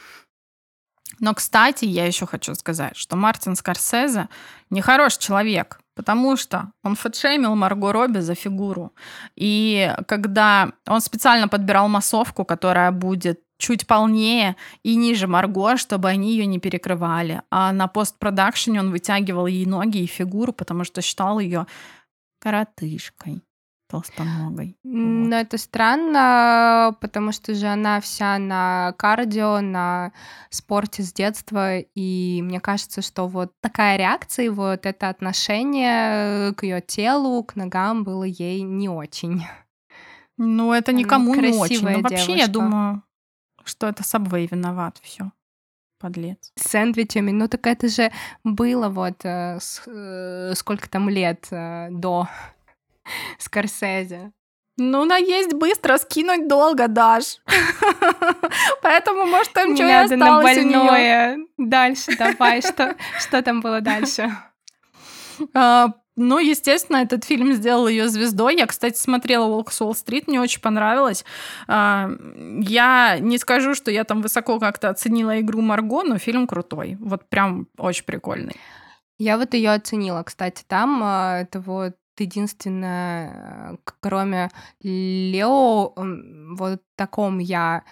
Но, 1.19 1.33
кстати, 1.33 1.85
я 1.85 2.05
еще 2.05 2.25
хочу 2.25 2.53
сказать, 2.55 2.95
что 2.95 3.15
Мартин 3.15 3.55
Скорсезе 3.55 4.29
нехороший 4.69 5.19
человек, 5.19 5.79
потому 5.95 6.37
что 6.37 6.71
он 6.83 6.95
фэтшеймил 6.95 7.55
Марго 7.55 7.91
Робби 7.91 8.19
за 8.19 8.35
фигуру. 8.35 8.93
И 9.35 9.93
когда 10.07 10.71
он 10.85 11.01
специально 11.01 11.47
подбирал 11.47 11.87
массовку, 11.87 12.45
которая 12.45 12.91
будет 12.91 13.41
чуть 13.57 13.87
полнее 13.87 14.55
и 14.83 14.95
ниже 14.95 15.27
Марго, 15.27 15.77
чтобы 15.77 16.09
они 16.09 16.31
ее 16.31 16.45
не 16.45 16.59
перекрывали. 16.59 17.41
А 17.49 17.71
на 17.71 17.87
постпродакшене 17.87 18.79
он 18.79 18.91
вытягивал 18.91 19.47
ей 19.47 19.65
ноги 19.65 20.03
и 20.03 20.05
фигуру, 20.05 20.53
потому 20.53 20.83
что 20.83 21.01
считал 21.01 21.39
ее 21.39 21.65
коротышкой 22.39 23.41
толстоногой. 23.87 24.77
Но 24.83 25.25
вот. 25.25 25.33
это 25.33 25.57
странно, 25.57 26.95
потому 26.99 27.31
что 27.31 27.55
же 27.55 27.67
она 27.67 27.99
вся 28.01 28.37
на 28.37 28.93
кардио, 28.97 29.61
на 29.61 30.11
спорте 30.49 31.03
с 31.03 31.13
детства, 31.13 31.79
и 31.79 32.41
мне 32.43 32.59
кажется, 32.59 33.01
что 33.01 33.27
вот 33.27 33.51
такая 33.61 33.97
реакция, 33.97 34.51
вот 34.51 34.85
это 34.85 35.09
отношение 35.09 36.53
к 36.53 36.63
ее 36.63 36.81
телу, 36.81 37.43
к 37.43 37.55
ногам 37.55 38.03
было 38.03 38.23
ей 38.23 38.61
не 38.61 38.89
очень. 38.89 39.43
Ну, 40.37 40.71
это 40.71 40.93
никому 40.93 41.33
не 41.33 41.53
очень. 41.53 41.81
Но 41.81 41.99
вообще, 42.01 42.25
девушка. 42.25 42.33
я 42.33 42.47
думаю, 42.47 43.03
что 43.63 43.87
это 43.87 44.03
Сабвей 44.03 44.47
виноват, 44.49 44.99
все. 45.01 45.31
Подлец. 45.99 46.51
С 46.55 46.69
сэндвичами. 46.69 47.31
Ну 47.31 47.47
так 47.47 47.65
это 47.65 47.87
же 47.87 48.11
было 48.43 48.87
вот 48.87 49.25
э, 49.25 49.57
с, 49.59 49.81
э, 49.87 50.53
сколько 50.55 50.87
там 50.87 51.09
лет 51.09 51.47
э, 51.49 51.87
до 51.89 52.27
Скорсезе. 53.37 54.31
Ну, 54.79 55.05
наесть 55.05 55.53
быстро, 55.53 55.97
скинуть 55.97 56.47
долго, 56.47 56.87
Даш. 56.87 57.39
Поэтому, 58.83 59.25
может, 59.25 59.51
там 59.53 59.75
что 59.75 59.87
и 59.87 59.91
осталось 59.91 60.57
у 60.57 60.61
нее. 60.61 61.47
Дальше 61.57 62.15
давай, 62.15 62.61
что, 62.61 62.95
что 63.19 63.41
там 63.41 63.61
было 63.61 63.81
дальше? 63.81 64.31
А, 65.53 65.93
ну, 66.15 66.39
естественно, 66.39 66.97
этот 66.97 67.23
фильм 67.23 67.53
сделал 67.53 67.87
ее 67.87 68.09
звездой. 68.09 68.55
Я, 68.57 68.65
кстати, 68.65 68.97
смотрела 68.97 69.45
«Волк 69.45 69.71
с 69.71 69.79
Уолл-стрит», 69.79 70.27
мне 70.27 70.41
очень 70.41 70.61
понравилось. 70.61 71.23
А, 71.67 72.09
я 72.59 73.19
не 73.19 73.37
скажу, 73.37 73.75
что 73.75 73.91
я 73.91 74.03
там 74.03 74.23
высоко 74.23 74.59
как-то 74.59 74.89
оценила 74.89 75.39
игру 75.39 75.61
Марго, 75.61 76.01
но 76.01 76.17
фильм 76.17 76.47
крутой. 76.47 76.97
Вот 76.99 77.29
прям 77.29 77.67
очень 77.77 78.03
прикольный. 78.03 78.55
Я 79.19 79.37
вот 79.37 79.53
ее 79.53 79.73
оценила, 79.73 80.23
кстати, 80.23 80.63
там 80.67 81.01
а, 81.03 81.41
это 81.41 81.59
вот 81.59 81.93
единственное, 82.19 83.77
кроме 84.01 84.49
Лео, 84.81 85.93
вот 85.95 86.81
таком 86.95 87.39
я 87.39 87.83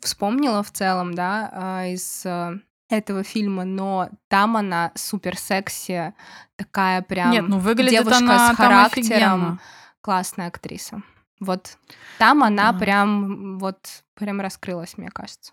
вспомнила 0.00 0.62
в 0.62 0.70
целом, 0.70 1.14
да, 1.14 1.50
а, 1.52 1.86
из 1.86 2.24
э, 2.24 2.58
этого 2.88 3.22
фильма, 3.22 3.64
но 3.64 4.08
там 4.28 4.56
она 4.56 4.92
супер 4.94 5.36
секси, 5.36 6.14
такая 6.56 7.02
прям 7.02 7.30
Нет, 7.30 7.48
ну 7.48 7.58
выглядит 7.58 8.04
девушка 8.04 8.18
она 8.18 8.52
с 8.52 8.56
характером, 8.56 9.60
классная 10.00 10.48
актриса. 10.48 11.02
Вот 11.38 11.78
там 12.18 12.42
она 12.42 12.72
да. 12.72 12.78
прям 12.78 13.58
вот 13.58 14.04
прям 14.14 14.40
раскрылась, 14.40 14.98
мне 14.98 15.08
кажется. 15.08 15.52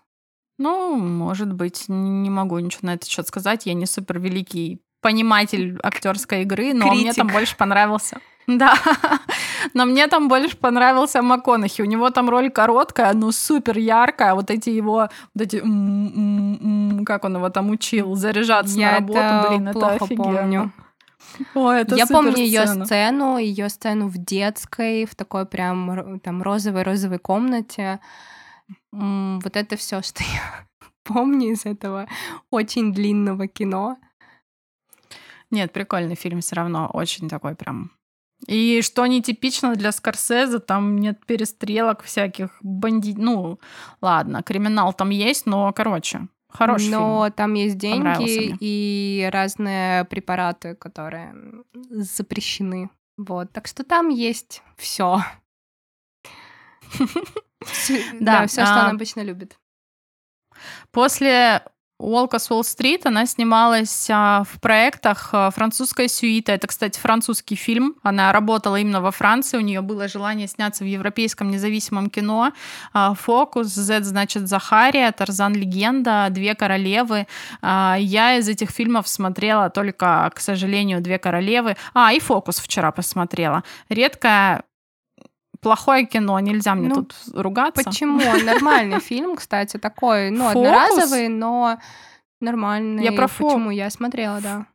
Ну, 0.58 0.96
может 0.96 1.52
быть, 1.52 1.84
не 1.88 2.30
могу 2.30 2.58
ничего 2.58 2.88
на 2.88 2.94
этот 2.94 3.08
счет 3.08 3.28
сказать. 3.28 3.64
Я 3.66 3.74
не 3.74 3.86
супер 3.86 4.18
великий 4.18 4.82
пониматель 5.00 5.78
актерской 5.82 6.42
игры, 6.42 6.74
но 6.74 6.88
Критик. 6.88 7.02
мне 7.02 7.12
там 7.12 7.28
больше 7.28 7.56
понравился. 7.56 8.18
Да, 8.48 8.78
но 9.74 9.84
мне 9.84 10.06
там 10.06 10.28
больше 10.28 10.56
понравился 10.56 11.20
МакКонахи. 11.20 11.82
У 11.82 11.84
него 11.84 12.08
там 12.08 12.30
роль 12.30 12.48
короткая, 12.48 13.12
но 13.12 13.30
супер 13.30 13.76
яркая. 13.76 14.32
Вот 14.34 14.50
эти 14.50 14.70
его, 14.70 15.10
вот 15.34 15.42
эти, 15.42 15.58
как 17.04 17.24
он 17.24 17.36
его 17.36 17.50
там 17.50 17.68
учил, 17.68 18.14
заряжаться 18.14 18.78
Я 18.78 18.92
на 18.92 18.98
работу, 19.00 19.18
это 19.18 19.46
блин, 19.50 19.68
это 19.68 19.88
офигенно. 19.88 20.38
Помню. 20.38 20.72
О, 21.54 21.70
это 21.70 21.96
Я 21.96 22.06
помню 22.06 22.38
ее 22.38 22.66
сцену, 22.66 23.36
ее 23.36 23.68
сцену 23.68 24.08
в 24.08 24.16
детской, 24.16 25.04
в 25.04 25.14
такой 25.14 25.44
прям 25.44 26.18
там 26.20 26.42
розовой 26.42 26.84
розовой 26.84 27.18
комнате. 27.18 28.00
Вот 28.92 29.56
это 29.56 29.76
все, 29.76 30.00
что 30.02 30.22
я 30.22 30.66
помню 31.04 31.52
из 31.52 31.66
этого 31.66 32.08
очень 32.50 32.92
длинного 32.92 33.46
кино. 33.46 33.98
Нет, 35.50 35.72
прикольный 35.72 36.14
фильм 36.14 36.40
все 36.40 36.56
равно, 36.56 36.90
очень 36.92 37.28
такой 37.28 37.54
прям 37.54 37.92
и 38.46 38.82
что 38.82 39.06
нетипично 39.06 39.74
для 39.74 39.90
Скорсезе, 39.90 40.60
там 40.60 40.98
нет 40.98 41.24
перестрелок 41.26 42.02
всяких, 42.02 42.50
бандит... 42.62 43.18
Ну, 43.18 43.58
ладно, 44.00 44.42
криминал 44.42 44.92
там 44.92 45.10
есть, 45.10 45.46
но, 45.46 45.72
короче, 45.72 46.28
хороший 46.48 46.90
Но 46.90 47.24
фильм. 47.24 47.34
там 47.34 47.54
есть 47.54 47.78
деньги 47.78 48.56
и 48.60 49.28
разные 49.32 50.04
препараты, 50.04 50.76
которые 50.76 51.34
запрещены. 51.90 52.90
Вот, 53.16 53.52
так 53.52 53.66
что 53.66 53.82
там 53.82 54.08
есть 54.08 54.62
все. 54.76 55.20
Да, 58.20 58.46
все, 58.46 58.64
что 58.64 58.74
он 58.74 58.86
а 58.86 58.90
обычно 58.90 59.20
любит. 59.20 59.58
После 60.92 61.64
Уолка 61.98 62.38
с 62.38 62.48
Уолл-стрит, 62.48 63.06
она 63.06 63.26
снималась 63.26 64.08
а, 64.08 64.44
в 64.44 64.60
проектах 64.60 65.30
а, 65.32 65.50
«Французская 65.50 66.06
сюита». 66.06 66.52
Это, 66.52 66.68
кстати, 66.68 66.96
французский 66.96 67.56
фильм. 67.56 67.96
Она 68.04 68.32
работала 68.32 68.76
именно 68.76 69.00
во 69.00 69.10
Франции. 69.10 69.58
У 69.58 69.62
нее 69.62 69.80
было 69.80 70.06
желание 70.06 70.46
сняться 70.46 70.84
в 70.84 70.86
европейском 70.86 71.50
независимом 71.50 72.08
кино. 72.08 72.52
А, 72.92 73.14
«Фокус», 73.14 73.66
«Z» 73.66 74.04
значит 74.04 74.46
«Захария», 74.48 75.10
«Тарзан. 75.10 75.54
Легенда», 75.54 76.28
«Две 76.30 76.54
королевы». 76.54 77.26
Я 77.62 78.36
из 78.36 78.48
этих 78.48 78.70
фильмов 78.70 79.08
смотрела 79.08 79.68
только, 79.68 80.30
к 80.32 80.38
сожалению, 80.38 81.00
«Две 81.00 81.18
королевы». 81.18 81.76
А, 81.94 82.12
и 82.12 82.20
«Фокус» 82.20 82.60
вчера 82.60 82.92
посмотрела. 82.92 83.64
Редкая 83.88 84.62
плохое 85.60 86.06
кино, 86.06 86.38
нельзя 86.40 86.74
мне 86.74 86.88
ну, 86.88 86.94
тут 86.96 87.14
ругаться. 87.34 87.84
Почему? 87.84 88.20
Нормальный 88.44 89.00
фильм, 89.00 89.36
кстати, 89.36 89.76
такой, 89.76 90.30
ну, 90.30 90.48
Фокус? 90.48 90.66
одноразовый, 90.66 91.28
но 91.28 91.78
нормальный. 92.40 93.04
Я 93.04 93.12
про 93.12 93.26
фокус. 93.26 93.54
Почему? 93.54 93.70
Я 93.70 93.90
смотрела, 93.90 94.40
да. 94.40 94.66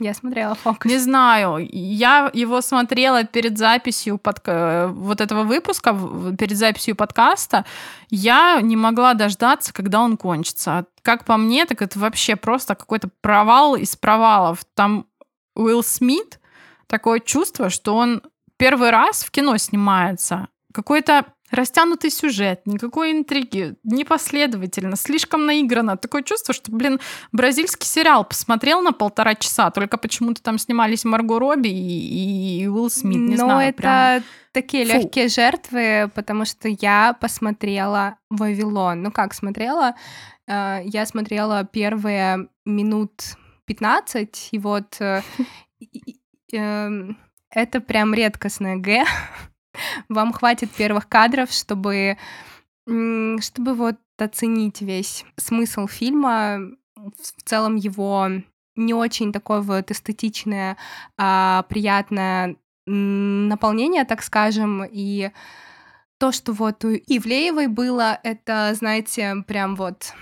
Я 0.00 0.14
смотрела 0.14 0.54
фокус. 0.54 0.90
Не 0.90 0.98
знаю, 0.98 1.58
я 1.70 2.30
его 2.32 2.62
смотрела 2.62 3.24
перед 3.24 3.58
записью 3.58 4.16
под... 4.16 4.40
вот 4.46 5.20
этого 5.20 5.42
выпуска, 5.42 5.94
перед 6.38 6.56
записью 6.56 6.96
подкаста. 6.96 7.66
Я 8.08 8.60
не 8.62 8.76
могла 8.76 9.12
дождаться, 9.12 9.74
когда 9.74 10.00
он 10.00 10.16
кончится. 10.16 10.86
Как 11.02 11.26
по 11.26 11.36
мне, 11.36 11.66
так 11.66 11.82
это 11.82 11.98
вообще 11.98 12.36
просто 12.36 12.74
какой-то 12.74 13.10
провал 13.20 13.76
из 13.76 13.94
провалов. 13.94 14.64
Там 14.74 15.04
Уилл 15.54 15.82
Смит, 15.82 16.40
такое 16.86 17.20
чувство, 17.20 17.68
что 17.68 17.94
он 17.94 18.22
первый 18.60 18.90
раз 18.90 19.24
в 19.24 19.30
кино 19.30 19.56
снимается. 19.56 20.48
Какой-то 20.72 21.24
растянутый 21.50 22.10
сюжет, 22.10 22.60
никакой 22.66 23.10
интриги, 23.10 23.74
непоследовательно, 23.82 24.96
слишком 24.96 25.46
наиграно. 25.46 25.96
Такое 25.96 26.22
чувство, 26.22 26.54
что, 26.54 26.70
блин, 26.70 27.00
бразильский 27.32 27.86
сериал 27.86 28.24
посмотрел 28.24 28.82
на 28.82 28.92
полтора 28.92 29.34
часа, 29.34 29.70
только 29.70 29.96
почему-то 29.96 30.42
там 30.42 30.58
снимались 30.58 31.04
Марго 31.04 31.40
Робби 31.40 31.70
и, 31.70 32.62
и 32.62 32.68
Уилл 32.68 32.90
Смит, 32.90 33.18
не 33.18 33.36
Но 33.36 33.46
знаю. 33.46 33.70
это 33.70 33.76
прям... 33.78 34.22
такие 34.52 34.84
легкие 34.84 35.28
жертвы, 35.28 36.10
потому 36.14 36.44
что 36.44 36.68
я 36.68 37.16
посмотрела 37.20 38.18
«Вавилон». 38.28 39.02
Ну 39.02 39.10
как 39.10 39.34
смотрела? 39.34 39.94
Э, 40.46 40.80
я 40.84 41.06
смотрела 41.06 41.64
первые 41.64 42.48
минут 42.64 43.10
15, 43.64 44.48
и 44.52 44.58
вот 44.58 45.00
э, 45.00 45.22
эм, 46.52 47.16
это 47.50 47.80
прям 47.80 48.14
редкостное 48.14 48.76
Г. 48.76 49.04
Вам 50.08 50.32
хватит 50.32 50.70
первых 50.70 51.08
кадров, 51.08 51.50
чтобы, 51.52 52.16
чтобы 52.86 53.74
вот 53.74 53.96
оценить 54.18 54.80
весь 54.80 55.24
смысл 55.36 55.86
фильма, 55.86 56.58
в 56.96 57.42
целом 57.44 57.76
его 57.76 58.28
не 58.76 58.94
очень 58.94 59.32
такое 59.32 59.60
вот 59.60 59.90
эстетичное, 59.90 60.76
а 61.16 61.64
приятное 61.68 62.56
наполнение, 62.86 64.04
так 64.04 64.22
скажем, 64.22 64.84
и 64.84 65.30
то, 66.18 66.32
что 66.32 66.52
вот 66.52 66.84
у 66.84 66.90
Ивлеевой 66.90 67.68
было, 67.68 68.18
это, 68.22 68.72
знаете, 68.74 69.36
прям 69.46 69.76
вот 69.76 70.12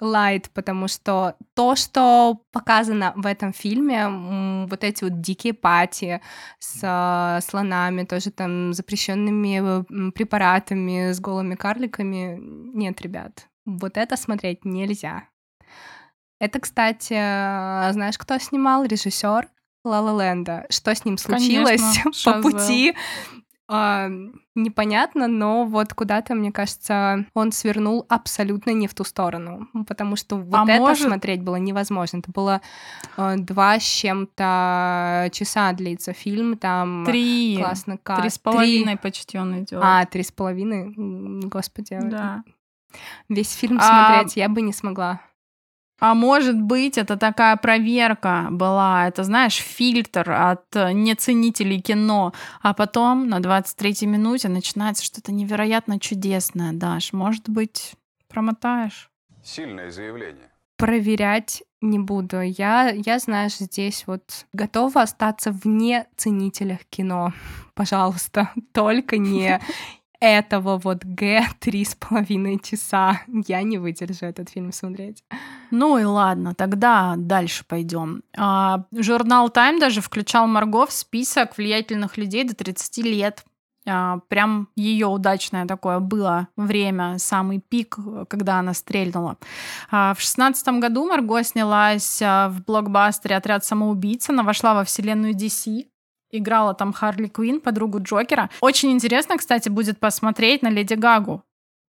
лайт, 0.00 0.50
потому 0.50 0.88
что 0.88 1.36
то, 1.54 1.76
что 1.76 2.42
показано 2.52 3.12
в 3.16 3.26
этом 3.26 3.52
фильме, 3.52 4.66
вот 4.68 4.84
эти 4.84 5.04
вот 5.04 5.20
дикие 5.20 5.54
пати 5.54 6.20
с 6.58 6.80
э, 6.82 7.40
слонами, 7.42 8.04
тоже 8.04 8.30
там 8.30 8.72
запрещенными 8.72 10.10
препаратами, 10.10 11.12
с 11.12 11.20
голыми 11.20 11.54
карликами, 11.54 12.38
нет, 12.38 13.00
ребят, 13.00 13.48
вот 13.64 13.96
это 13.96 14.16
смотреть 14.16 14.64
нельзя. 14.64 15.28
Это, 16.38 16.60
кстати, 16.60 17.14
знаешь, 17.14 18.18
кто 18.18 18.38
снимал? 18.38 18.84
Режиссер 18.84 19.48
Лала 19.84 20.20
Ленда. 20.20 20.66
Что 20.68 20.94
с 20.94 21.04
ним 21.04 21.16
случилось 21.16 21.80
Конечно, 21.80 22.12
по 22.32 22.42
пути? 22.42 22.94
А, 23.68 24.08
непонятно, 24.54 25.26
но 25.26 25.64
вот 25.64 25.92
куда-то, 25.92 26.34
мне 26.34 26.52
кажется, 26.52 27.26
он 27.34 27.50
свернул 27.50 28.06
абсолютно 28.08 28.70
не 28.70 28.86
в 28.86 28.94
ту 28.94 29.02
сторону, 29.02 29.68
потому 29.88 30.14
что 30.14 30.36
вот 30.36 30.54
а 30.54 30.64
это 30.70 30.80
может... 30.80 31.06
смотреть 31.06 31.42
было 31.42 31.56
невозможно. 31.56 32.18
Это 32.18 32.30
было 32.30 32.60
э, 33.16 33.34
два 33.38 33.80
с 33.80 33.82
чем-то 33.82 35.30
часа 35.32 35.72
длится 35.72 36.12
фильм, 36.12 36.56
там 36.56 37.04
три, 37.06 37.58
классно 37.58 37.98
как 37.98 38.20
три 38.20 38.30
с 38.30 38.38
половиной 38.38 38.92
три... 38.92 39.02
почти 39.02 39.38
он 39.38 39.64
идет. 39.64 39.80
А 39.82 40.04
три 40.06 40.22
с 40.22 40.30
половиной, 40.30 40.94
господи. 41.48 41.98
Да. 42.02 42.44
Весь 43.28 43.52
фильм 43.52 43.78
а... 43.80 43.82
смотреть 43.82 44.36
я 44.36 44.48
бы 44.48 44.62
не 44.62 44.72
смогла. 44.72 45.20
А 45.98 46.14
может 46.14 46.60
быть, 46.60 46.98
это 46.98 47.16
такая 47.16 47.56
проверка 47.56 48.48
была, 48.50 49.08
это, 49.08 49.24
знаешь, 49.24 49.56
фильтр 49.56 50.30
от 50.30 50.74
неценителей 50.74 51.80
кино, 51.80 52.32
а 52.60 52.74
потом 52.74 53.28
на 53.28 53.38
23-й 53.38 54.06
минуте 54.06 54.48
начинается 54.48 55.04
что-то 55.04 55.32
невероятно 55.32 55.98
чудесное, 55.98 56.72
Даш. 56.72 57.12
Может 57.12 57.48
быть, 57.48 57.94
промотаешь? 58.28 59.10
Сильное 59.42 59.90
заявление. 59.90 60.50
Проверять 60.76 61.62
не 61.80 61.98
буду. 61.98 62.40
Я, 62.40 62.90
я, 62.90 63.18
знаешь, 63.18 63.56
здесь 63.56 64.04
вот 64.06 64.46
готова 64.52 65.02
остаться 65.02 65.52
вне 65.52 66.06
ценителях 66.16 66.80
кино. 66.90 67.32
Пожалуйста, 67.74 68.50
только 68.72 69.16
не 69.18 69.60
этого 70.20 70.78
вот 70.78 71.04
Г 71.04 71.46
три 71.60 71.84
с 71.84 71.94
половиной 71.94 72.58
часа. 72.58 73.22
Я 73.46 73.62
не 73.62 73.78
выдержу 73.78 74.26
этот 74.26 74.50
фильм 74.50 74.72
смотреть. 74.72 75.24
Ну 75.70 75.98
и 75.98 76.04
ладно, 76.04 76.54
тогда 76.54 77.14
дальше 77.16 77.64
пойдем. 77.66 78.22
А, 78.36 78.84
журнал 78.92 79.48
Time 79.48 79.78
даже 79.78 80.00
включал 80.00 80.46
Марго 80.46 80.86
в 80.86 80.92
список 80.92 81.56
влиятельных 81.56 82.16
людей 82.16 82.44
до 82.44 82.54
30 82.54 82.98
лет. 82.98 83.44
А, 83.88 84.18
прям 84.28 84.68
ее 84.74 85.06
удачное 85.06 85.66
такое 85.66 86.00
было 86.00 86.48
время, 86.56 87.18
самый 87.18 87.60
пик, 87.60 87.96
когда 88.28 88.58
она 88.58 88.74
стрельнула. 88.74 89.36
А, 89.90 90.14
в 90.14 90.20
шестнадцатом 90.20 90.80
году 90.80 91.06
Марго 91.06 91.42
снялась 91.44 92.20
а, 92.22 92.48
в 92.48 92.64
блокбастере 92.64 93.36
«Отряд 93.36 93.64
самоубийц». 93.64 94.28
Она 94.28 94.42
вошла 94.42 94.74
во 94.74 94.84
вселенную 94.84 95.34
DC 95.34 95.86
играла 96.32 96.74
там 96.74 96.92
Харли 96.92 97.28
Квин, 97.28 97.60
подругу 97.60 98.00
Джокера. 98.02 98.50
Очень 98.60 98.92
интересно, 98.92 99.38
кстати, 99.38 99.68
будет 99.68 99.98
посмотреть 99.98 100.62
на 100.62 100.68
Леди 100.68 100.94
Гагу. 100.94 101.42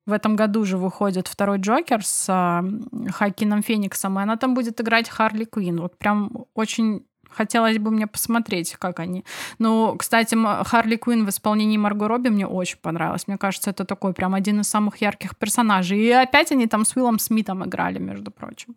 В 0.05 0.11
этом 0.11 0.35
году 0.35 0.65
же 0.65 0.77
выходит 0.77 1.27
второй 1.27 1.57
Джокер 1.57 2.05
с 2.05 2.27
э, 2.29 3.09
Хакином 3.11 3.63
Фениксом, 3.63 4.19
и 4.19 4.23
она 4.23 4.37
там 4.37 4.53
будет 4.53 4.79
играть 4.79 5.09
Харли 5.09 5.45
Квин. 5.45 5.81
Вот 5.81 5.97
прям 5.97 6.45
очень 6.53 7.05
хотелось 7.35 7.77
бы 7.79 7.91
мне 7.91 8.07
посмотреть, 8.07 8.75
как 8.77 8.99
они. 8.99 9.25
Ну, 9.59 9.95
кстати, 9.97 10.37
Харли 10.63 10.95
Квин 10.95 11.25
в 11.25 11.29
исполнении 11.29 11.77
Марго 11.77 12.07
Робби 12.07 12.29
мне 12.29 12.47
очень 12.47 12.77
понравилось. 12.77 13.27
Мне 13.27 13.37
кажется, 13.37 13.71
это 13.71 13.83
такой 13.83 14.13
прям 14.13 14.33
один 14.33 14.61
из 14.61 14.67
самых 14.67 14.97
ярких 14.97 15.37
персонажей. 15.37 15.99
И 15.99 16.11
опять 16.11 16.51
они 16.51 16.67
там 16.67 16.85
с 16.85 16.95
Уиллом 16.95 17.19
Смитом 17.19 17.65
играли, 17.65 17.99
между 17.99 18.31
прочим. 18.31 18.75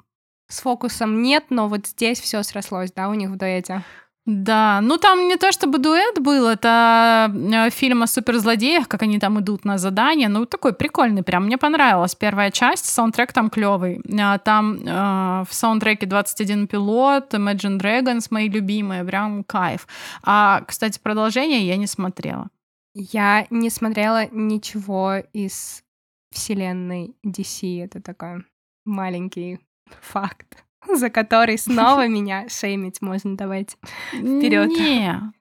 С 0.48 0.60
фокусом 0.60 1.22
нет, 1.22 1.44
но 1.50 1.68
вот 1.68 1.86
здесь 1.86 2.20
все 2.20 2.42
срослось, 2.42 2.90
да, 2.92 3.08
у 3.10 3.14
них 3.14 3.30
в 3.30 3.36
дуэте. 3.36 3.84
Да, 4.30 4.80
ну 4.82 4.98
там 4.98 5.26
не 5.26 5.36
то 5.36 5.52
чтобы 5.52 5.78
дуэт 5.78 6.20
был, 6.20 6.48
это 6.48 7.32
э, 7.34 7.70
фильм 7.70 8.02
о 8.02 8.06
суперзлодеях, 8.06 8.86
как 8.86 9.02
они 9.02 9.18
там 9.18 9.40
идут 9.40 9.64
на 9.64 9.78
задание, 9.78 10.28
ну 10.28 10.44
такой 10.44 10.74
прикольный 10.74 11.22
прям, 11.22 11.46
мне 11.46 11.56
понравилась 11.56 12.14
первая 12.14 12.50
часть, 12.50 12.84
саундтрек 12.84 13.32
там 13.32 13.48
клевый, 13.48 14.02
а, 14.20 14.36
там 14.36 14.74
э, 14.84 15.44
в 15.48 15.54
саундтреке 15.54 16.04
21 16.04 16.66
пилот, 16.66 17.32
Imagine 17.32 17.78
Dragons, 17.78 18.26
мои 18.28 18.50
любимые, 18.50 19.02
прям 19.02 19.44
кайф. 19.44 19.86
А, 20.22 20.62
кстати, 20.66 21.00
продолжение 21.02 21.66
я 21.66 21.78
не 21.78 21.86
смотрела. 21.86 22.48
Я 22.94 23.46
не 23.48 23.70
смотрела 23.70 24.28
ничего 24.30 25.22
из 25.32 25.82
вселенной 26.32 27.16
DC, 27.24 27.82
это 27.82 28.02
такой 28.02 28.44
маленький 28.84 29.58
факт. 30.02 30.67
За 30.86 31.10
который 31.10 31.58
снова 31.58 32.06
меня 32.08 32.48
шеймить 32.48 33.00
можно. 33.02 33.36
Давайте 33.36 33.76
вперед. 34.12 34.68
Не, 34.68 35.32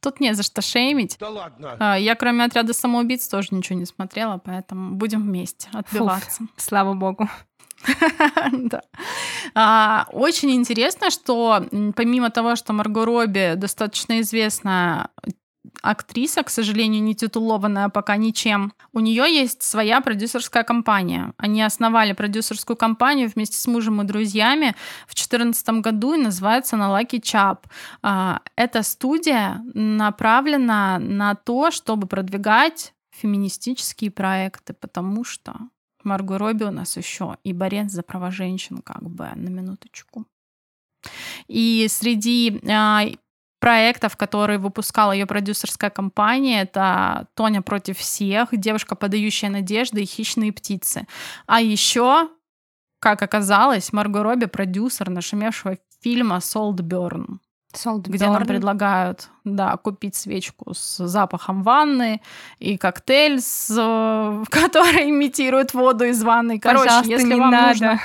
тут 0.00 0.20
не 0.20 0.34
за 0.34 0.42
что 0.42 0.62
шеймить. 0.62 1.16
Да 1.18 1.28
ладно. 1.28 1.76
А, 1.78 1.98
я, 1.98 2.14
кроме 2.14 2.44
отряда 2.44 2.72
самоубийц, 2.72 3.28
тоже 3.28 3.48
ничего 3.52 3.78
не 3.78 3.86
смотрела, 3.86 4.38
поэтому 4.38 4.94
будем 4.94 5.22
вместе 5.22 5.68
отбиваться. 5.72 6.38
Фуф, 6.38 6.48
слава 6.56 6.94
богу. 6.94 7.28
Да. 8.52 8.82
А, 9.54 10.06
Очень 10.12 10.50
интересно, 10.52 11.10
что 11.10 11.64
помимо 11.94 12.30
того, 12.30 12.56
что 12.56 12.72
Марго 12.72 13.04
Робби 13.04 13.54
достаточно 13.54 14.20
известная 14.20 15.10
актриса, 15.82 16.42
к 16.42 16.50
сожалению, 16.50 17.02
не 17.02 17.14
титулованная 17.14 17.88
пока 17.88 18.16
ничем, 18.16 18.72
у 18.92 19.00
нее 19.00 19.24
есть 19.32 19.62
своя 19.62 20.00
продюсерская 20.00 20.62
компания. 20.62 21.32
Они 21.36 21.62
основали 21.62 22.12
продюсерскую 22.12 22.76
компанию 22.76 23.30
вместе 23.34 23.56
с 23.56 23.66
мужем 23.66 24.02
и 24.02 24.04
друзьями 24.04 24.74
в 25.06 25.14
2014 25.14 25.68
году 25.80 26.14
и 26.14 26.22
называется 26.22 26.76
она 26.76 26.88
Lucky 26.88 27.20
Chap. 27.20 27.58
А, 28.02 28.40
Эта 28.56 28.82
студия 28.82 29.62
направлена 29.74 30.98
на 30.98 31.34
то, 31.34 31.70
чтобы 31.70 32.06
продвигать 32.06 32.94
феминистические 33.10 34.10
проекты, 34.10 34.74
потому 34.74 35.24
что 35.24 35.54
Марго 36.04 36.38
Робби 36.38 36.64
у 36.64 36.70
нас 36.70 36.96
еще 36.96 37.36
и 37.44 37.52
борец 37.52 37.90
за 37.90 38.02
права 38.02 38.30
женщин, 38.30 38.78
как 38.78 39.02
бы, 39.02 39.28
на 39.34 39.48
минуточку. 39.48 40.26
И 41.46 41.86
среди 41.88 42.60
а, 42.68 43.04
проектов, 43.58 44.16
которые 44.16 44.58
выпускала 44.58 45.12
ее 45.12 45.26
продюсерская 45.26 45.90
компания, 45.90 46.62
это 46.62 47.26
«Тоня 47.34 47.62
против 47.62 47.98
всех», 47.98 48.48
«Девушка, 48.52 48.94
подающая 48.94 49.50
надежды» 49.50 50.02
и 50.02 50.06
«Хищные 50.06 50.52
птицы». 50.52 51.06
А 51.46 51.60
еще, 51.60 52.28
как 53.00 53.22
оказалось, 53.22 53.92
Марго 53.92 54.22
Робби 54.22 54.46
продюсер 54.46 55.10
нашумевшего 55.10 55.78
фильма 56.02 56.40
«Солдберн», 56.40 57.40
где 57.96 58.26
нам 58.28 58.46
предлагают 58.46 59.28
да, 59.44 59.76
купить 59.76 60.14
свечку 60.14 60.72
с 60.74 61.06
запахом 61.06 61.62
ванны 61.62 62.22
и 62.58 62.78
коктейль, 62.78 63.40
с, 63.40 63.70
э, 63.70 64.44
который 64.50 65.10
имитирует 65.10 65.74
воду 65.74 66.04
из 66.04 66.22
ванны. 66.22 66.58
Короче, 66.58 66.84
Пожалуйста, 66.84 67.10
если 67.10 67.34
не 67.34 67.40
вам 67.40 67.50
надо. 67.50 67.68
нужно... 67.68 68.00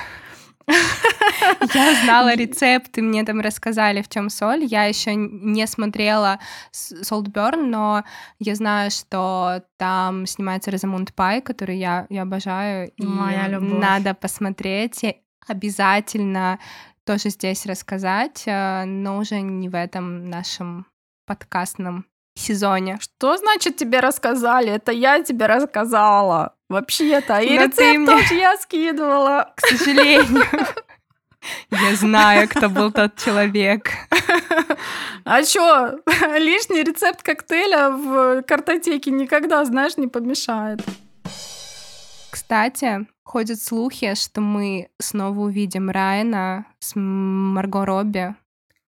Я 1.74 2.04
знала 2.04 2.36
рецепт, 2.36 2.98
и 2.98 3.02
мне 3.02 3.24
там 3.24 3.42
рассказали, 3.42 4.02
в 4.02 4.10
чем 4.10 4.30
соль. 4.30 4.64
Я 4.64 4.86
еще 4.86 5.16
не 5.16 5.68
смотрела 5.68 6.40
Солтберн, 6.72 7.70
но 7.70 8.04
я 8.40 8.56
знаю, 8.56 8.92
что 8.92 9.64
там 9.78 10.26
снимается 10.26 10.72
Розамунд 10.72 11.14
Пай, 11.14 11.42
который 11.42 11.78
я, 11.78 12.06
я 12.10 12.24
обожаю. 12.24 12.92
И 12.98 13.06
Моя 13.06 13.48
любовь. 13.48 13.80
надо 13.80 14.14
посмотреть. 14.14 15.04
И 15.04 15.18
обязательно 15.48 16.60
тоже 17.06 17.30
здесь 17.30 17.66
рассказать, 17.66 18.44
э, 18.46 18.86
но 18.86 19.18
уже 19.18 19.42
не 19.42 19.70
в 19.70 19.76
этом 19.76 20.30
нашем 20.30 20.86
подкастном 21.26 22.06
сезоне. 22.36 22.98
Что 23.00 23.38
значит 23.38 23.78
тебе 23.78 24.00
рассказали? 24.00 24.72
Это 24.72 24.92
я 24.92 25.22
тебе 25.22 25.46
рассказала. 25.46 26.56
Вообще-то. 26.74 27.40
И 27.40 27.58
Но 27.58 27.66
рецепт 27.66 27.98
мне- 28.00 28.06
тоже 28.08 28.34
я 28.36 28.58
скидывала. 28.58 29.54
К 29.56 29.68
сожалению. 29.68 30.44
Я 31.72 31.96
знаю, 31.96 32.48
кто 32.50 32.70
был 32.70 32.92
тот 32.92 33.16
человек. 33.18 33.90
А 35.26 35.44
чё, 35.44 36.00
лишний 36.38 36.84
рецепт 36.84 37.22
коктейля 37.22 37.90
в 37.90 38.42
картотеке 38.44 39.12
никогда, 39.12 39.64
знаешь, 39.66 39.98
не 39.98 40.08
помешает. 40.08 40.82
Кстати, 42.32 43.06
ходят 43.24 43.62
слухи, 43.62 44.16
что 44.16 44.42
мы 44.42 44.90
снова 45.00 45.40
увидим 45.42 45.90
Райана 45.90 46.66
с 46.80 46.94
Марго 46.96 47.86
Робби, 47.86 48.36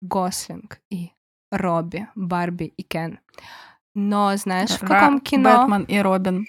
Гослинг 0.00 0.78
и 0.90 1.10
Робби, 1.50 2.06
Барби 2.14 2.72
и 2.76 2.82
Кен. 2.82 3.18
Но 3.94 4.36
знаешь, 4.36 4.70
в 4.70 4.80
каком 4.80 5.16
Ра- 5.18 5.20
кино 5.20 5.62
Бэтмен 5.66 5.82
и 5.84 5.98
Робин. 5.98 6.46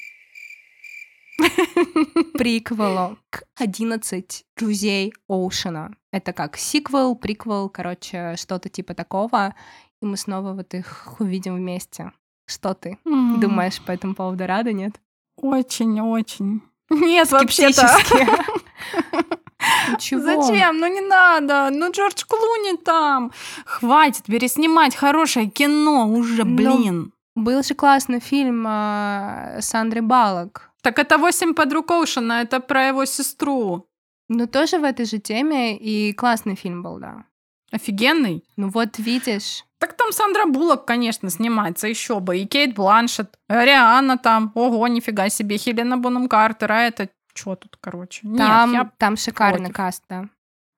приквелу 2.38 3.17
к 3.30 3.43
11 3.56 4.46
друзей 4.58 5.13
Оушена? 5.28 5.96
Это 6.12 6.34
как 6.34 6.58
сиквел, 6.58 7.15
приквел, 7.15 7.69
короче, 7.69 8.36
что-то 8.38 8.69
типа 8.69 8.93
такого. 8.93 9.56
И 10.02 10.06
мы 10.06 10.17
снова 10.17 10.54
вот 10.54 10.74
их 10.74 11.15
увидим 11.19 11.56
вместе. 11.56 12.12
Что 12.46 12.74
ты 12.74 12.98
думаешь 13.06 13.82
по 13.82 13.91
этому 13.91 14.15
поводу? 14.15 14.46
Рада, 14.46 14.74
нет? 14.74 15.00
Очень-очень. 15.38 16.62
Нет, 16.89 17.32
вообще-то. 17.32 17.98
Ну 19.89 19.98
чего? 19.98 20.22
Зачем? 20.22 20.78
Ну 20.80 20.88
не 20.88 21.02
надо. 21.02 21.69
Ну 21.72 21.89
Джордж 21.91 22.24
Клуни 22.28 22.78
там. 22.78 23.32
Хватит 23.65 24.26
переснимать 24.26 24.96
хорошее 24.96 25.50
кино 25.50 26.10
уже, 26.10 26.43
Ну, 26.43 26.56
блин. 26.56 27.13
Был 27.36 27.63
же 27.63 27.74
классный 27.74 28.19
фильм 28.19 28.65
а, 28.67 29.58
с 29.60 29.74
Андрей 29.74 30.02
Балок. 30.02 30.72
Так 30.84 31.00
это 31.00 31.17
«Восемь 31.17 31.54
подруг 31.54 31.91
Оушена», 31.91 32.41
это 32.41 32.60
про 32.60 32.88
его 32.88 33.06
сестру. 33.06 33.88
Ну, 34.28 34.48
тоже 34.48 34.80
в 34.80 34.84
этой 34.84 35.06
же 35.06 35.17
теме, 35.17 35.78
и 35.78 36.12
классный 36.13 36.56
фильм 36.56 36.84
был, 36.84 37.00
да. 37.00 37.24
Офигенный. 37.72 38.43
Ну 38.58 38.69
вот 38.69 39.00
видишь, 39.00 39.65
Так 39.80 39.98
там 39.98 40.12
Сандра 40.12 40.46
Буллок, 40.46 40.86
конечно, 40.86 41.30
снимается, 41.30 41.88
еще 41.88 42.19
бы. 42.19 42.38
И 42.38 42.46
Кейт 42.46 42.76
Бланшет, 42.76 43.38
Ариана 43.48 44.17
там. 44.17 44.52
Ого, 44.56 44.88
нифига 44.88 45.30
себе. 45.30 45.58
Хелена 45.58 45.98
Бонем 45.98 46.28
Картер, 46.28 46.72
а 46.72 46.82
это 46.82 47.10
что 47.34 47.56
тут, 47.56 47.78
короче? 47.82 48.28
Нет, 48.28 48.38
там, 48.38 48.74
я... 48.74 48.91
там 48.98 49.17
шикарный 49.17 49.72
против. 49.72 49.76
каст, 49.76 50.04
да. 50.08 50.30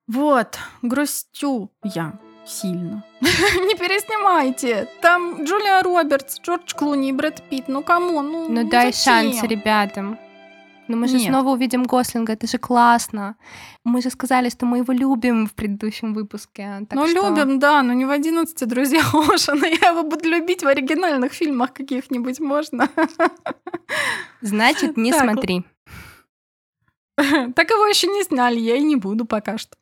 Вот, 0.06 0.58
грустю 0.82 1.70
я 1.82 2.18
сильно. 2.46 3.04
Не 3.20 3.74
переснимайте. 3.74 4.88
Там 5.00 5.44
Джулия 5.44 5.82
Робертс, 5.82 6.40
Джордж 6.40 6.74
Клуни 6.74 7.08
и 7.08 7.12
Брэд 7.12 7.42
Питт. 7.50 7.68
Ну 7.68 7.82
кому? 7.82 8.22
Ну, 8.22 8.48
Ну 8.48 8.68
дай 8.68 8.92
зачем? 8.92 9.32
шанс 9.32 9.42
ребятам. 9.42 10.18
Ну 10.88 10.96
мы 10.96 11.08
же 11.08 11.16
Нет. 11.16 11.26
снова 11.30 11.50
увидим 11.50 11.82
Гослинга, 11.82 12.34
это 12.34 12.46
же 12.46 12.58
классно. 12.58 13.34
Мы 13.82 14.00
же 14.02 14.08
сказали, 14.10 14.50
что 14.50 14.66
мы 14.66 14.78
его 14.78 14.92
любим 14.92 15.46
в 15.48 15.52
предыдущем 15.52 16.14
выпуске. 16.14 16.86
ну, 16.92 17.08
что- 17.08 17.28
любим, 17.28 17.58
да, 17.58 17.82
но 17.82 17.92
не 17.92 18.04
в 18.04 18.10
11 18.10 18.68
друзья 18.68 19.02
Оушена. 19.12 19.66
Я 19.66 19.90
его 19.90 20.04
буду 20.04 20.28
любить 20.28 20.62
в 20.62 20.66
оригинальных 20.68 21.32
фильмах 21.32 21.72
каких-нибудь, 21.72 22.38
можно? 22.38 22.88
Значит, 24.40 24.96
не 24.96 25.10
Так, 25.12 25.22
смотри. 25.22 25.64
Так 27.54 27.70
его 27.70 27.86
еще 27.86 28.08
не 28.08 28.24
сняли, 28.24 28.58
я 28.58 28.76
и 28.76 28.82
не 28.82 28.96
буду 28.96 29.24
пока 29.24 29.58
что. 29.58 29.76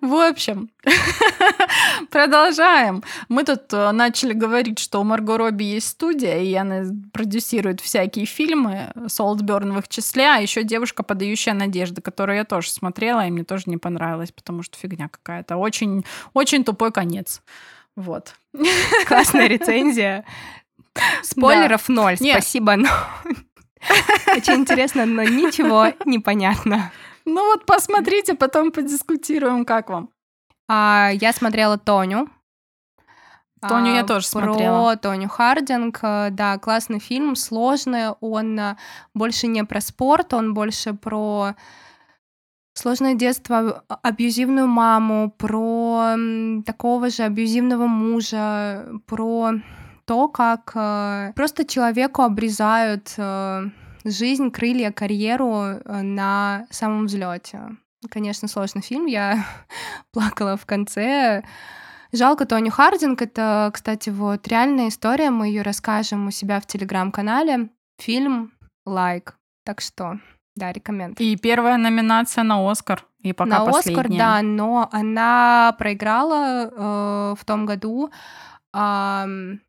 В 0.00 0.14
общем, 0.14 0.70
продолжаем. 2.10 3.02
Мы 3.28 3.44
тут 3.44 3.72
э, 3.72 3.90
начали 3.92 4.32
говорить, 4.32 4.78
что 4.78 5.00
у 5.00 5.04
Марго 5.04 5.36
Робби 5.36 5.64
есть 5.64 5.88
студия, 5.88 6.40
и 6.40 6.54
она 6.54 6.84
продюсирует 7.12 7.80
всякие 7.80 8.24
фильмы, 8.24 8.92
Солтберн 9.06 9.74
в 9.74 9.78
их 9.80 9.88
числе, 9.88 10.28
а 10.28 10.38
еще 10.38 10.62
девушка, 10.62 11.02
подающая 11.02 11.52
надежды, 11.52 12.00
которую 12.00 12.36
я 12.36 12.44
тоже 12.44 12.70
смотрела, 12.70 13.26
и 13.26 13.30
мне 13.30 13.44
тоже 13.44 13.64
не 13.66 13.76
понравилось, 13.76 14.32
потому 14.32 14.62
что 14.62 14.78
фигня 14.78 15.08
какая-то. 15.08 15.56
Очень, 15.56 16.04
очень 16.32 16.64
тупой 16.64 16.90
конец. 16.90 17.42
Вот. 17.96 18.34
Классная 19.06 19.46
рецензия. 19.48 20.24
Спойлеров 21.22 21.88
ноль, 21.88 22.16
Нет. 22.20 22.36
спасибо, 22.36 22.76
но... 22.76 22.88
Очень 24.36 24.54
интересно, 24.60 25.06
но 25.06 25.22
ничего 25.22 25.88
не 26.04 26.18
понятно. 26.18 26.90
Ну 27.24 27.44
вот 27.46 27.66
посмотрите, 27.66 28.34
потом 28.34 28.72
подискутируем, 28.72 29.64
как 29.64 29.90
вам. 29.90 30.08
А, 30.68 31.10
я 31.12 31.32
смотрела 31.32 31.78
Тоню. 31.78 32.28
Тоню 33.60 33.94
я 33.94 34.00
А, 34.00 34.04
тоже 34.04 34.26
про 34.32 34.40
смотрела. 34.44 34.96
Тоню 34.96 35.28
Хардинг. 35.28 36.00
э, 36.02 36.28
Да, 36.30 36.58
классный 36.58 36.98
фильм, 36.98 37.36
сложный. 37.36 38.10
Он 38.20 38.58
э, 38.58 38.76
больше 39.14 39.46
не 39.46 39.62
про 39.64 39.80
спорт, 39.80 40.34
он 40.34 40.52
больше 40.52 40.94
про 40.94 41.54
сложное 42.74 43.14
детство, 43.14 43.84
а- 43.88 43.98
абьюзивную 44.02 44.66
маму, 44.66 45.30
про 45.30 46.16
такого 46.66 47.08
же 47.10 47.22
абьюзивного 47.22 47.86
мужа, 47.86 48.86
про 49.06 49.52
то, 50.12 50.28
как 50.28 50.72
э, 50.74 51.32
просто 51.34 51.64
человеку 51.64 52.20
обрезают 52.20 53.14
э, 53.16 53.62
жизнь, 54.04 54.50
крылья, 54.50 54.92
карьеру 54.92 55.62
э, 55.62 56.02
на 56.02 56.66
самом 56.68 57.06
взлете. 57.06 57.60
Конечно, 58.10 58.46
сложный 58.46 58.82
фильм. 58.82 59.06
Я 59.06 59.46
плакала 60.12 60.58
в 60.58 60.66
конце. 60.66 61.44
Жалко 62.12 62.44
Тоню 62.44 62.70
Хардинг. 62.70 63.22
Это, 63.22 63.70
кстати, 63.72 64.10
вот 64.10 64.46
реальная 64.48 64.88
история. 64.88 65.30
Мы 65.30 65.46
ее 65.46 65.62
расскажем 65.62 66.26
у 66.26 66.30
себя 66.30 66.60
в 66.60 66.66
телеграм-канале. 66.66 67.70
Фильм 67.98 68.52
лайк. 68.84 69.38
Так 69.64 69.80
что, 69.80 70.18
да, 70.56 70.72
рекоменд. 70.72 71.18
И 71.22 71.36
первая 71.36 71.78
номинация 71.78 72.44
на 72.44 72.70
Оскар. 72.70 73.02
И 73.20 73.32
пока 73.32 73.50
На 73.50 73.62
Оскар, 73.62 73.94
последняя. 73.94 74.18
да, 74.18 74.42
но 74.42 74.90
она 74.92 75.74
проиграла 75.78 76.68
э, 76.70 77.34
в 77.38 77.44
том 77.46 77.64
году 77.64 78.10
ам, 78.74 79.60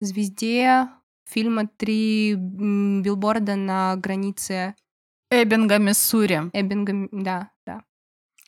звезде 0.00 0.88
фильма 1.26 1.68
«Три 1.76 2.34
билборда 2.34 3.56
на 3.56 3.96
границе 3.96 4.74
Эббинга, 5.30 5.78
Миссури. 5.78 6.50
Эббинга». 6.52 7.08
Да, 7.12 7.50
да. 7.66 7.82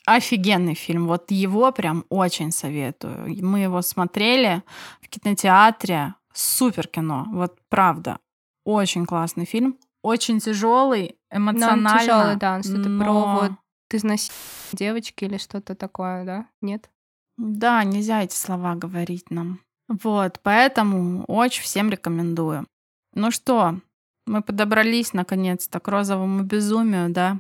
Офигенный 0.06 0.74
фильм. 0.74 1.06
Вот 1.06 1.30
его 1.30 1.70
прям 1.70 2.04
очень 2.08 2.50
советую. 2.50 3.36
Мы 3.44 3.60
его 3.60 3.82
смотрели 3.82 4.62
в 5.00 5.08
кинотеатре. 5.08 6.14
Супер 6.34 6.88
кино. 6.88 7.26
Вот 7.30 7.58
правда. 7.68 8.18
Очень 8.64 9.06
классный 9.06 9.44
фильм. 9.44 9.78
Очень 10.02 10.40
тяжелый, 10.40 11.16
Но 11.30 11.36
он 11.36 11.42
эмоционально. 11.50 11.98
тяжелый, 12.00 12.36
да, 12.36 12.54
он 12.56 12.62
что-то 12.64 12.82
про 12.82 12.88
но- 12.88 13.34
вот 13.34 13.48
будет 13.50 13.58
изнасилование 13.92 14.72
девочки 14.72 15.24
или 15.24 15.36
что-то 15.36 15.74
такое, 15.76 16.24
да? 16.24 16.46
Нет? 16.60 16.90
Да, 17.36 17.84
нельзя 17.84 18.22
эти 18.24 18.34
слова 18.34 18.74
говорить 18.74 19.30
нам. 19.30 19.60
Вот, 20.02 20.40
поэтому 20.42 21.24
очень 21.24 21.62
всем 21.62 21.90
рекомендую. 21.90 22.66
Ну 23.14 23.30
что, 23.30 23.78
мы 24.26 24.42
подобрались 24.42 25.12
наконец-то 25.12 25.80
к 25.80 25.88
розовому 25.88 26.42
безумию, 26.42 27.10
да? 27.10 27.38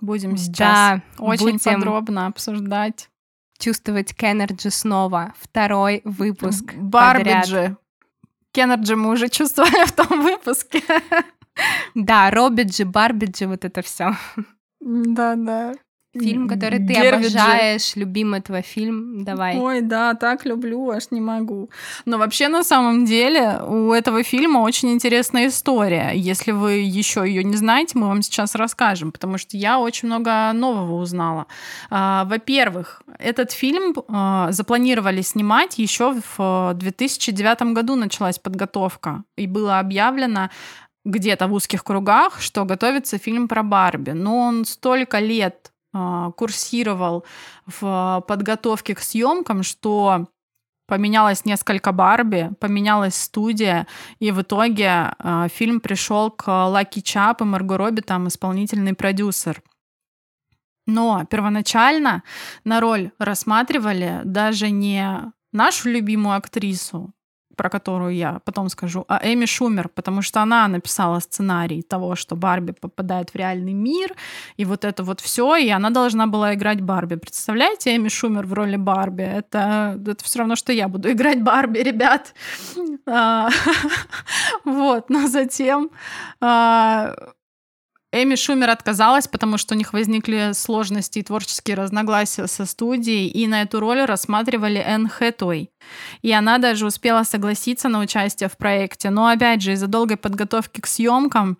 Будем 0.00 0.36
сейчас 0.36 0.58
да, 0.58 1.02
очень 1.18 1.44
будем 1.44 1.58
подробно 1.58 2.26
обсуждать. 2.26 3.08
Чувствовать 3.58 4.14
Кеннерджи 4.14 4.70
снова. 4.70 5.34
Второй 5.38 6.00
выпуск. 6.04 6.74
Барбиджи. 6.74 7.76
Кеннерджи 8.52 8.96
мы 8.96 9.10
уже 9.10 9.28
чувствовали 9.30 9.84
в 9.86 9.92
том 9.92 10.22
выпуске. 10.22 10.82
Да, 11.94 12.30
Робиджи, 12.30 12.84
Барбиджи, 12.84 13.46
вот 13.46 13.64
это 13.64 13.82
все. 13.82 14.16
Да, 14.80 15.34
да. 15.36 15.74
Фильм, 16.12 16.48
который 16.48 16.78
ты 16.78 16.92
Гервиджи. 16.92 17.38
обожаешь, 17.38 17.94
любимый 17.94 18.40
твой 18.40 18.62
фильм, 18.62 19.22
давай. 19.22 19.56
Ой, 19.56 19.80
да, 19.80 20.14
так 20.14 20.44
люблю, 20.44 20.90
аж 20.90 21.12
не 21.12 21.20
могу. 21.20 21.70
Но 22.04 22.18
вообще, 22.18 22.48
на 22.48 22.64
самом 22.64 23.04
деле, 23.04 23.60
у 23.64 23.92
этого 23.92 24.24
фильма 24.24 24.58
очень 24.58 24.90
интересная 24.90 25.46
история. 25.46 26.10
Если 26.16 26.50
вы 26.50 26.72
еще 26.78 27.20
ее 27.24 27.44
не 27.44 27.56
знаете, 27.56 27.96
мы 27.96 28.08
вам 28.08 28.22
сейчас 28.22 28.56
расскажем, 28.56 29.12
потому 29.12 29.38
что 29.38 29.56
я 29.56 29.78
очень 29.78 30.08
много 30.08 30.52
нового 30.52 31.00
узнала. 31.00 31.46
А, 31.90 32.24
во-первых, 32.24 33.02
этот 33.20 33.52
фильм 33.52 33.94
а, 34.08 34.50
запланировали 34.50 35.22
снимать 35.22 35.78
еще 35.78 36.16
в 36.36 36.72
2009 36.74 37.72
году 37.72 37.94
началась 37.94 38.40
подготовка, 38.40 39.22
и 39.36 39.46
было 39.46 39.78
объявлено 39.78 40.50
где-то 41.04 41.46
в 41.46 41.52
узких 41.52 41.84
кругах, 41.84 42.40
что 42.40 42.64
готовится 42.64 43.16
фильм 43.18 43.46
про 43.46 43.62
Барби. 43.62 44.10
Но 44.10 44.38
он 44.38 44.64
столько 44.64 45.18
лет 45.18 45.69
курсировал 45.92 47.24
в 47.66 48.24
подготовке 48.28 48.94
к 48.94 49.00
съемкам, 49.00 49.62
что 49.62 50.26
поменялось 50.90 51.44
несколько 51.44 51.92
Барби, 51.92 52.50
поменялась 52.58 53.14
студия, 53.14 53.86
и 54.18 54.32
в 54.32 54.42
итоге 54.42 55.14
э, 55.18 55.46
фильм 55.48 55.80
пришел 55.80 56.32
к 56.32 56.48
Лаки 56.48 57.00
Чап 57.00 57.40
и 57.42 57.44
Марго 57.44 57.76
Робби, 57.76 58.00
там 58.00 58.26
исполнительный 58.26 58.94
продюсер. 58.94 59.62
Но 60.86 61.24
первоначально 61.30 62.24
на 62.64 62.80
роль 62.80 63.12
рассматривали 63.18 64.20
даже 64.24 64.70
не 64.70 65.32
нашу 65.52 65.90
любимую 65.90 66.36
актрису, 66.36 67.12
про 67.60 67.68
которую 67.68 68.14
я 68.14 68.40
потом 68.44 68.70
скажу, 68.70 69.04
а 69.06 69.20
Эми 69.22 69.44
Шумер, 69.44 69.90
потому 69.90 70.22
что 70.22 70.40
она 70.40 70.66
написала 70.68 71.20
сценарий 71.20 71.82
того, 71.82 72.16
что 72.16 72.34
Барби 72.34 72.72
попадает 72.72 73.34
в 73.34 73.36
реальный 73.36 73.74
мир, 73.74 74.14
и 74.56 74.64
вот 74.64 74.86
это 74.86 75.02
вот 75.02 75.20
все, 75.20 75.56
и 75.56 75.68
она 75.68 75.90
должна 75.90 76.26
была 76.26 76.54
играть 76.54 76.80
Барби. 76.80 77.16
Представляете, 77.16 77.94
Эми 77.94 78.08
Шумер 78.08 78.46
в 78.46 78.54
роли 78.54 78.76
Барби? 78.76 79.24
Это, 79.24 80.00
это 80.06 80.24
все 80.24 80.38
равно, 80.38 80.56
что 80.56 80.72
я 80.72 80.88
буду 80.88 81.12
играть 81.12 81.42
Барби, 81.42 81.80
ребят. 81.80 82.32
А, 83.06 83.50
вот, 84.64 85.10
но 85.10 85.28
затем 85.28 85.90
а, 86.40 87.14
Эми 88.12 88.34
Шумер 88.34 88.70
отказалась, 88.70 89.28
потому 89.28 89.56
что 89.56 89.74
у 89.74 89.78
них 89.78 89.92
возникли 89.92 90.50
сложности 90.52 91.20
и 91.20 91.22
творческие 91.22 91.76
разногласия 91.76 92.48
со 92.48 92.66
студией, 92.66 93.28
и 93.28 93.46
на 93.46 93.62
эту 93.62 93.78
роль 93.78 94.04
рассматривали 94.04 94.78
Энн 94.78 95.08
Хэтуэй. 95.08 95.70
И 96.22 96.32
она 96.32 96.58
даже 96.58 96.86
успела 96.86 97.22
согласиться 97.22 97.88
на 97.88 98.00
участие 98.00 98.48
в 98.48 98.56
проекте. 98.56 99.10
Но 99.10 99.28
опять 99.28 99.62
же, 99.62 99.72
из-за 99.72 99.86
долгой 99.86 100.16
подготовки 100.16 100.80
к 100.80 100.86
съемкам 100.88 101.56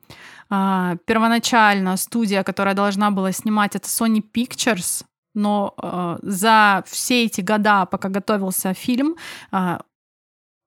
а, 0.48 0.96
первоначально 1.04 1.96
студия, 1.96 2.42
которая 2.42 2.74
должна 2.74 3.12
была 3.12 3.30
снимать, 3.30 3.76
это 3.76 3.86
Sony 3.86 4.20
Pictures, 4.20 5.04
но 5.34 5.74
э, 5.80 6.18
за 6.22 6.82
все 6.88 7.24
эти 7.24 7.40
года, 7.40 7.86
пока 7.86 8.08
готовился 8.08 8.74
фильм, 8.74 9.16
э, 9.52 9.78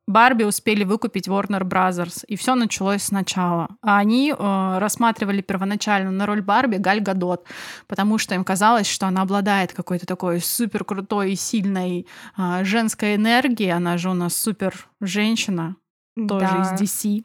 Барби 0.05 0.43
успели 0.43 0.83
выкупить 0.83 1.29
Warner 1.29 1.63
Brothers, 1.63 2.25
и 2.27 2.35
все 2.35 2.55
началось 2.55 3.03
сначала. 3.03 3.69
А 3.81 3.97
они 3.97 4.31
э, 4.37 4.77
рассматривали 4.79 5.41
первоначально 5.41 6.11
на 6.11 6.25
роль 6.25 6.41
Барби 6.41 6.75
Галь 6.75 6.99
Гадот, 6.99 7.45
потому 7.87 8.17
что 8.17 8.35
им 8.35 8.43
казалось, 8.43 8.87
что 8.87 9.07
она 9.07 9.21
обладает 9.21 9.71
какой-то 9.71 10.05
такой 10.05 10.41
супер 10.41 10.83
крутой 10.83 11.33
и 11.33 11.35
сильной 11.35 12.05
э, 12.37 12.65
женской 12.65 13.15
энергией. 13.15 13.71
Она 13.71 13.97
же 13.97 14.09
у 14.09 14.13
нас 14.13 14.35
супер 14.35 14.87
женщина, 14.99 15.77
тоже 16.15 16.47
да. 16.47 16.61
из 16.61 16.81
DC. 16.81 17.23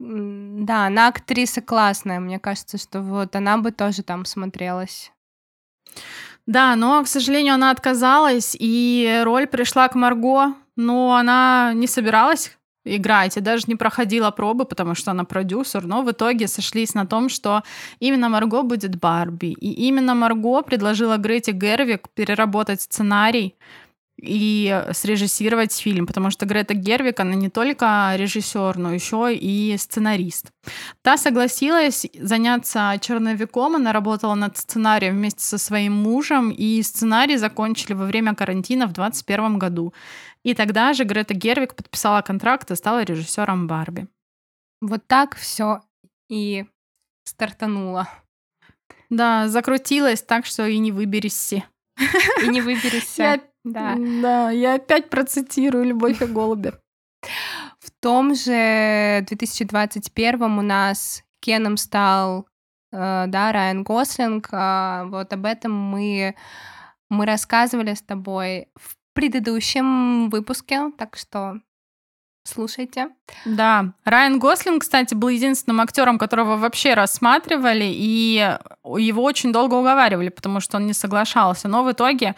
Да, 0.00 0.86
она 0.86 1.08
актриса 1.08 1.60
классная. 1.60 2.18
Мне 2.18 2.40
кажется, 2.40 2.78
что 2.78 3.00
вот 3.00 3.36
она 3.36 3.58
бы 3.58 3.70
тоже 3.70 4.02
там 4.02 4.24
смотрелась. 4.24 5.12
Да, 6.46 6.74
но, 6.76 7.02
к 7.02 7.08
сожалению, 7.08 7.54
она 7.54 7.70
отказалась, 7.70 8.56
и 8.58 9.22
роль 9.24 9.46
пришла 9.46 9.88
к 9.88 9.94
Марго, 9.94 10.54
но 10.76 11.14
она 11.14 11.72
не 11.74 11.86
собиралась 11.86 12.56
играть 12.84 13.36
и 13.36 13.40
даже 13.40 13.64
не 13.66 13.76
проходила 13.76 14.30
пробы, 14.30 14.64
потому 14.64 14.94
что 14.94 15.10
она 15.10 15.24
продюсер, 15.24 15.86
но 15.86 16.02
в 16.02 16.10
итоге 16.10 16.48
сошлись 16.48 16.94
на 16.94 17.06
том, 17.06 17.28
что 17.28 17.62
именно 17.98 18.28
Марго 18.28 18.62
будет 18.62 18.96
Барби. 18.96 19.52
И 19.52 19.86
именно 19.88 20.14
Марго 20.14 20.62
предложила 20.62 21.16
Грете 21.16 21.52
Гервик 21.52 22.08
переработать 22.14 22.82
сценарий, 22.82 23.54
и 24.22 24.84
срежиссировать 24.92 25.76
фильм, 25.76 26.06
потому 26.06 26.30
что 26.30 26.46
Грета 26.46 26.74
Гервик, 26.74 27.20
она 27.20 27.34
не 27.34 27.50
только 27.50 28.14
режиссер, 28.16 28.78
но 28.78 28.94
еще 28.94 29.34
и 29.34 29.76
сценарист. 29.76 30.50
Та 31.02 31.16
согласилась 31.16 32.06
заняться 32.18 32.96
черновиком, 33.00 33.76
она 33.76 33.92
работала 33.92 34.34
над 34.34 34.56
сценарием 34.56 35.14
вместе 35.14 35.44
со 35.44 35.58
своим 35.58 35.92
мужем, 35.94 36.50
и 36.50 36.82
сценарий 36.82 37.36
закончили 37.36 37.94
во 37.94 38.06
время 38.06 38.34
карантина 38.34 38.86
в 38.86 38.92
2021 38.92 39.58
году. 39.58 39.92
И 40.44 40.54
тогда 40.54 40.92
же 40.92 41.04
Грета 41.04 41.34
Гервик 41.34 41.74
подписала 41.74 42.22
контракт 42.22 42.70
и 42.70 42.76
стала 42.76 43.02
режиссером 43.02 43.66
Барби. 43.66 44.06
Вот 44.80 45.06
так 45.06 45.34
все 45.36 45.80
и 46.28 46.66
стартануло. 47.24 48.08
Да, 49.08 49.48
закрутилась 49.48 50.22
так, 50.22 50.44
что 50.46 50.66
и 50.66 50.78
не 50.78 50.92
выберешься. 50.92 51.64
И 52.42 52.48
не 52.48 52.60
выберешься. 52.60 53.40
Да. 53.64 53.96
Да, 53.96 54.50
я 54.50 54.74
опять 54.74 55.08
процитирую 55.08 55.84
«Любовь 55.84 56.20
и 56.20 56.26
голуби». 56.26 56.74
В 57.78 57.90
том 58.00 58.34
же 58.34 59.24
2021 59.26 60.42
у 60.42 60.60
нас 60.60 61.22
Кеном 61.40 61.78
стал 61.78 62.46
э, 62.92 63.24
да, 63.26 63.52
Райан 63.52 63.82
Гослинг. 63.82 64.48
А, 64.52 65.06
вот 65.06 65.32
об 65.32 65.46
этом 65.46 65.72
мы, 65.72 66.34
мы 67.08 67.24
рассказывали 67.24 67.94
с 67.94 68.02
тобой 68.02 68.68
в 68.74 68.96
предыдущем 69.14 70.28
выпуске, 70.28 70.90
так 70.98 71.16
что 71.16 71.60
Слушайте. 72.46 73.08
Да. 73.46 73.94
Райан 74.04 74.38
Гослинг, 74.38 74.82
кстати, 74.82 75.14
был 75.14 75.28
единственным 75.28 75.80
актером, 75.80 76.18
которого 76.18 76.56
вообще 76.56 76.92
рассматривали, 76.92 77.86
и 77.86 78.58
его 78.84 79.22
очень 79.22 79.50
долго 79.50 79.74
уговаривали, 79.74 80.28
потому 80.28 80.60
что 80.60 80.76
он 80.76 80.86
не 80.86 80.92
соглашался. 80.92 81.68
Но 81.68 81.82
в 81.84 81.90
итоге 81.90 82.34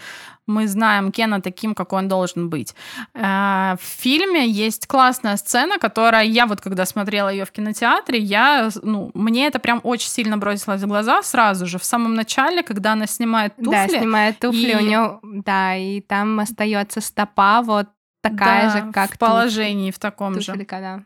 мы 0.47 0.69
знаем 0.69 1.11
Кена 1.11 1.43
таким, 1.43 1.75
какой 1.75 1.99
он 1.99 2.09
должен 2.09 2.49
быть. 2.49 2.75
Э, 3.15 3.75
в 3.81 3.85
фильме 3.85 4.49
есть 4.49 4.87
классная 4.87 5.37
сцена, 5.37 5.79
которая 5.79 6.25
я 6.25 6.47
вот 6.47 6.61
когда 6.61 6.87
смотрела 6.87 7.29
ее 7.29 7.45
в 7.45 7.51
кинотеатре, 7.51 8.21
я, 8.21 8.71
ну, 8.83 9.11
мне 9.15 9.49
это 9.49 9.59
прям 9.59 9.81
очень 9.83 10.09
сильно 10.09 10.39
бросилось 10.39 10.83
в 10.83 10.87
глаза 10.87 11.23
сразу 11.25 11.67
же 11.67 11.79
в 11.79 11.85
самом 11.85 12.15
начале, 12.15 12.63
когда 12.63 12.93
она 12.93 13.09
снимает 13.09 13.57
туфли. 13.57 13.71
Да, 13.71 13.89
снимает 13.89 14.39
туфли, 14.39 14.71
и... 14.71 14.77
у 14.77 14.81
нее, 14.81 15.19
да, 15.23 15.75
и 15.75 16.01
там 16.01 16.39
остается 16.39 17.01
стопа 17.01 17.63
вот 17.63 17.89
такая 18.31 18.71
да, 18.71 18.87
же, 18.87 18.93
как 18.93 19.15
в 19.15 19.19
положении 19.19 19.91
в 19.91 19.99
таком 19.99 20.35
туфелька, 20.35 20.77
же. 20.77 20.83
Да. 20.83 21.03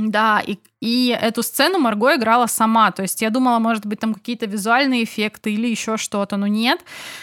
Да, 0.00 0.40
и, 0.46 0.58
и 0.80 1.18
эту 1.20 1.42
сцену 1.42 1.80
Марго 1.80 2.14
играла 2.14 2.46
сама. 2.46 2.92
То 2.92 3.02
есть 3.02 3.20
я 3.20 3.30
думала, 3.30 3.58
может 3.58 3.84
быть, 3.84 3.98
там 3.98 4.14
какие-то 4.14 4.46
визуальные 4.46 5.02
эффекты 5.02 5.52
или 5.52 5.66
еще 5.66 5.96
что-то, 5.96 6.36
но 6.36 6.46
нет. 6.46 6.80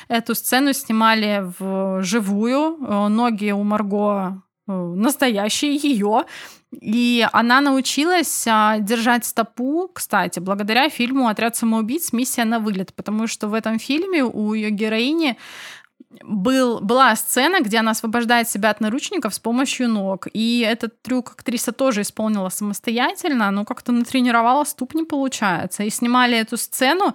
Эту 0.09 0.35
сцену 0.35 0.73
снимали 0.73 1.45
в 1.57 2.03
живую. 2.03 2.77
Э, 2.81 3.07
ноги 3.07 3.51
у 3.51 3.63
Марго 3.63 4.41
э, 4.67 4.71
настоящие 4.73 5.75
ее. 5.77 6.25
И 6.81 7.25
она 7.31 7.61
научилась 7.61 8.45
а, 8.45 8.79
держать 8.79 9.23
стопу, 9.23 9.89
кстати, 9.93 10.39
благодаря 10.39 10.89
фильму 10.89 11.29
«Отряд 11.29 11.55
самоубийц. 11.55 12.11
Миссия 12.11 12.43
на 12.43 12.59
вылет», 12.59 12.93
потому 12.93 13.27
что 13.27 13.47
в 13.47 13.53
этом 13.53 13.79
фильме 13.79 14.25
у 14.25 14.53
ее 14.53 14.71
героини 14.71 15.37
был, 16.23 16.79
была 16.81 17.15
сцена, 17.15 17.61
где 17.61 17.77
она 17.77 17.91
освобождает 17.91 18.49
себя 18.49 18.69
от 18.69 18.81
наручников 18.81 19.33
с 19.33 19.39
помощью 19.39 19.89
ног. 19.89 20.27
И 20.33 20.59
этот 20.67 21.01
трюк 21.01 21.31
актриса 21.31 21.71
тоже 21.71 22.01
исполнила 22.01 22.49
самостоятельно, 22.49 23.51
но 23.51 23.65
как-то 23.65 23.91
натренировала 23.91 24.63
ступни, 24.63 25.03
получается. 25.03 25.83
И 25.83 25.89
снимали 25.89 26.37
эту 26.37 26.57
сцену, 26.57 27.13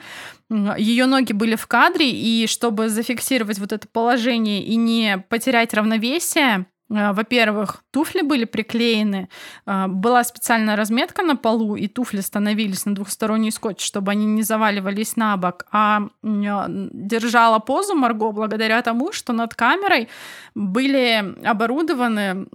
ее 0.51 1.07
ноги 1.07 1.33
были 1.33 1.57
в 1.57 1.67
кадре, 1.67 2.11
и 2.11 2.47
чтобы 2.47 2.89
зафиксировать 2.89 3.59
вот 3.59 3.73
это 3.73 3.87
положение 3.89 4.63
и 4.63 4.77
не 4.77 5.19
потерять 5.29 5.75
равновесие, 5.75 6.67
во-первых, 6.91 7.85
туфли 7.93 8.23
были 8.23 8.45
приклеены, 8.45 9.29
э, 9.67 9.87
была 9.87 10.25
специальная 10.25 10.75
разметка 10.75 11.23
на 11.23 11.37
полу, 11.37 11.77
и 11.77 11.87
туфли 11.87 12.21
становились 12.21 12.85
на 12.85 12.95
двухсторонний 12.95 13.53
скотч, 13.53 13.85
чтобы 13.85 14.11
они 14.11 14.27
не 14.27 14.43
заваливались 14.43 15.17
на 15.17 15.37
бок. 15.37 15.67
А 15.71 16.03
держала 16.23 17.61
позу 17.61 17.95
Марго 17.95 18.33
благодаря 18.33 18.83
тому, 18.83 19.13
что 19.13 19.33
над 19.33 19.55
камерой 19.55 20.09
были 20.57 21.35
оборудованы 21.47 22.47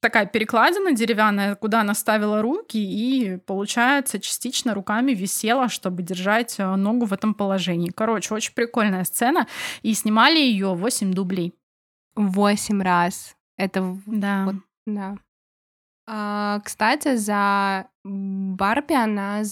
такая 0.00 0.26
перекладина 0.26 0.92
деревянная, 0.92 1.56
куда 1.56 1.80
она 1.80 1.94
ставила 1.94 2.42
руки, 2.42 2.76
и, 2.76 3.38
получается, 3.38 4.20
частично 4.20 4.74
руками 4.74 5.12
висела, 5.12 5.68
чтобы 5.68 6.04
держать 6.04 6.56
ногу 6.58 7.06
в 7.06 7.12
этом 7.12 7.34
положении. 7.34 7.90
Короче, 7.90 8.32
очень 8.32 8.54
прикольная 8.54 9.02
сцена. 9.02 9.48
И 9.82 9.92
снимали 9.94 10.38
ее 10.38 10.74
8 10.74 11.12
дублей. 11.12 11.54
Восемь 12.16 12.80
раз. 12.80 13.36
Это 13.56 13.98
да. 14.06 14.44
Вот, 14.44 14.56
да. 14.86 15.16
А, 16.08 16.60
кстати, 16.64 17.16
за 17.16 17.88
Барби 18.04 18.94
она 18.94 19.42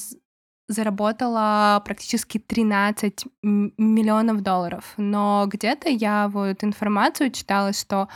заработала 0.69 1.83
практически 1.85 2.39
13 2.39 3.27
миллионов 3.43 4.41
долларов. 4.43 4.95
Но 4.97 5.47
где-то 5.47 5.89
я 5.89 6.29
вот 6.29 6.65
информацию 6.65 7.31
читала, 7.31 7.73
что 7.73 8.09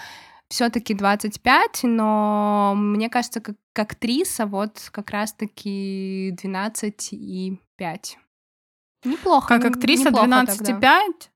все-таки 0.48 0.94
25, 0.94 1.80
но 1.84 2.72
мне 2.76 3.10
кажется, 3.10 3.40
как, 3.40 3.56
как 3.74 3.92
актриса 3.92 4.46
вот 4.46 4.88
как 4.90 5.10
раз-таки 5.10 6.34
12 6.40 7.08
и 7.12 7.60
5. 7.76 8.18
Неплохо. 9.04 9.58
Как 9.58 9.76
актриса 9.76 10.08
12,5? 10.08 11.28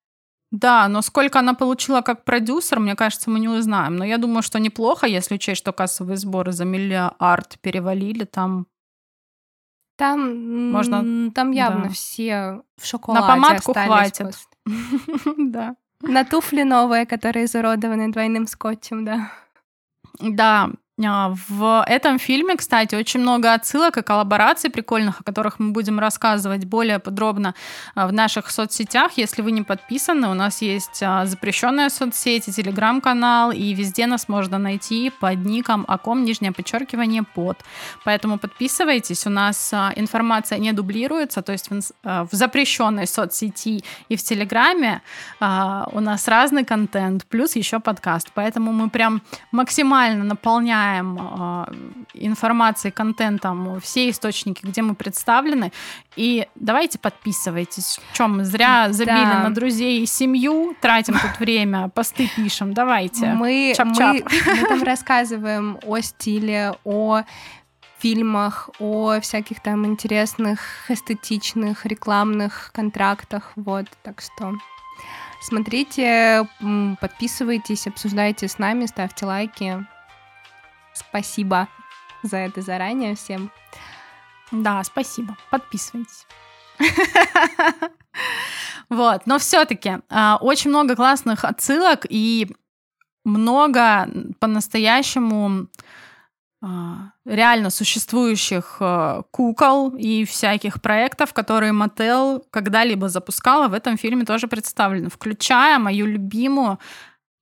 Да, 0.52 0.86
но 0.88 1.00
сколько 1.00 1.38
она 1.38 1.54
получила 1.54 2.02
как 2.02 2.24
продюсер, 2.24 2.78
мне 2.78 2.94
кажется, 2.94 3.30
мы 3.30 3.40
не 3.40 3.48
узнаем. 3.48 3.96
Но 3.96 4.04
я 4.04 4.18
думаю, 4.18 4.42
что 4.42 4.60
неплохо, 4.60 5.06
если 5.06 5.36
учесть, 5.36 5.58
что 5.58 5.72
кассовые 5.72 6.18
сборы 6.18 6.52
за 6.52 6.66
миллиард 6.66 7.58
перевалили 7.62 8.24
там. 8.24 8.66
Там, 9.96 10.70
Можно... 10.70 11.30
там 11.30 11.52
явно 11.52 11.84
да. 11.84 11.88
все 11.88 12.62
в 12.76 12.86
шоколаде 12.86 13.26
На 13.26 13.34
помадку 13.34 13.72
хватит. 13.72 14.34
Да. 15.38 15.74
На 16.02 16.24
туфли 16.24 16.64
новые, 16.64 17.06
которые 17.06 17.46
изуродованы 17.46 18.12
двойным 18.12 18.46
скотчем, 18.46 19.04
да. 19.04 19.32
Да, 20.20 20.70
в 21.08 21.84
этом 21.88 22.18
фильме, 22.18 22.56
кстати, 22.56 22.94
очень 22.94 23.20
много 23.20 23.54
отсылок 23.54 23.96
и 23.96 24.02
коллабораций 24.02 24.70
прикольных, 24.70 25.20
о 25.20 25.24
которых 25.24 25.58
мы 25.58 25.72
будем 25.72 25.98
рассказывать 25.98 26.64
более 26.64 26.98
подробно 26.98 27.54
а, 27.94 28.06
в 28.06 28.12
наших 28.12 28.50
соцсетях. 28.50 29.12
Если 29.16 29.42
вы 29.42 29.52
не 29.52 29.62
подписаны, 29.62 30.28
у 30.28 30.34
нас 30.34 30.62
есть 30.62 31.02
а, 31.02 31.26
запрещенная 31.26 31.88
соцсеть, 31.88 32.44
телеграм-канал, 32.44 33.52
и 33.52 33.74
везде 33.74 34.06
нас 34.06 34.28
можно 34.28 34.58
найти 34.58 35.10
под 35.20 35.44
ником 35.44 35.84
аком, 35.88 36.24
нижнее 36.24 36.52
подчеркивание, 36.52 37.22
под. 37.22 37.58
Поэтому 38.04 38.38
подписывайтесь, 38.38 39.26
у 39.26 39.30
нас 39.30 39.72
информация 39.96 40.58
не 40.58 40.72
дублируется, 40.72 41.42
то 41.42 41.52
есть 41.52 41.70
в 41.70 42.28
запрещенной 42.30 43.06
соцсети 43.06 43.84
и 44.08 44.16
в 44.16 44.22
телеграме 44.22 45.02
у 45.40 46.00
нас 46.00 46.28
разный 46.28 46.64
контент, 46.64 47.24
плюс 47.26 47.56
еще 47.56 47.80
подкаст. 47.80 48.30
Поэтому 48.34 48.72
мы 48.72 48.90
прям 48.90 49.22
максимально 49.52 50.24
наполняем 50.24 50.91
наполняем 50.92 51.18
э, 51.18 51.74
информацией, 52.14 52.92
контентом 52.92 53.80
все 53.80 54.10
источники, 54.10 54.64
где 54.64 54.82
мы 54.82 54.94
представлены. 54.94 55.72
И 56.16 56.46
давайте 56.54 56.98
подписывайтесь. 56.98 58.00
Чем 58.12 58.38
мы 58.38 58.44
зря 58.44 58.92
забили 58.92 59.24
да. 59.24 59.42
на 59.44 59.50
друзей 59.54 60.02
и 60.02 60.06
семью, 60.06 60.76
тратим 60.80 61.14
тут 61.14 61.38
время, 61.38 61.88
посты 61.88 62.28
пишем. 62.36 62.74
Давайте. 62.74 63.32
Мы, 63.32 63.74
мы, 63.78 64.24
мы 64.46 64.68
там 64.68 64.82
рассказываем 64.82 65.78
о 65.84 66.00
стиле, 66.00 66.74
о 66.84 67.22
фильмах, 67.98 68.68
о 68.80 69.20
всяких 69.20 69.60
там 69.60 69.86
интересных, 69.86 70.60
эстетичных, 70.88 71.86
рекламных 71.86 72.70
контрактах. 72.74 73.52
Вот, 73.54 73.86
так 74.02 74.20
что 74.20 74.54
смотрите, 75.40 76.48
подписывайтесь, 77.00 77.86
обсуждайте 77.86 78.48
с 78.48 78.58
нами, 78.58 78.86
ставьте 78.86 79.24
лайки. 79.24 79.86
Спасибо 80.94 81.68
за 82.22 82.38
это 82.38 82.62
заранее 82.62 83.14
всем. 83.14 83.50
Да, 84.50 84.82
спасибо. 84.84 85.36
Подписывайтесь. 85.50 86.26
Вот, 88.88 89.22
но 89.24 89.38
все-таки 89.38 90.00
а, 90.10 90.36
очень 90.38 90.68
много 90.68 90.94
классных 90.94 91.46
отсылок 91.46 92.04
и 92.10 92.54
много 93.24 94.06
по-настоящему 94.38 95.68
а, 96.62 97.12
реально 97.24 97.70
существующих 97.70 98.76
а, 98.80 99.22
кукол 99.30 99.96
и 99.96 100.26
всяких 100.26 100.82
проектов, 100.82 101.32
которые 101.32 101.72
Мотел 101.72 102.44
когда-либо 102.50 103.08
запускала, 103.08 103.68
в 103.68 103.72
этом 103.72 103.96
фильме 103.96 104.26
тоже 104.26 104.46
представлены, 104.46 105.08
включая 105.08 105.78
мою 105.78 106.04
любимую 106.04 106.78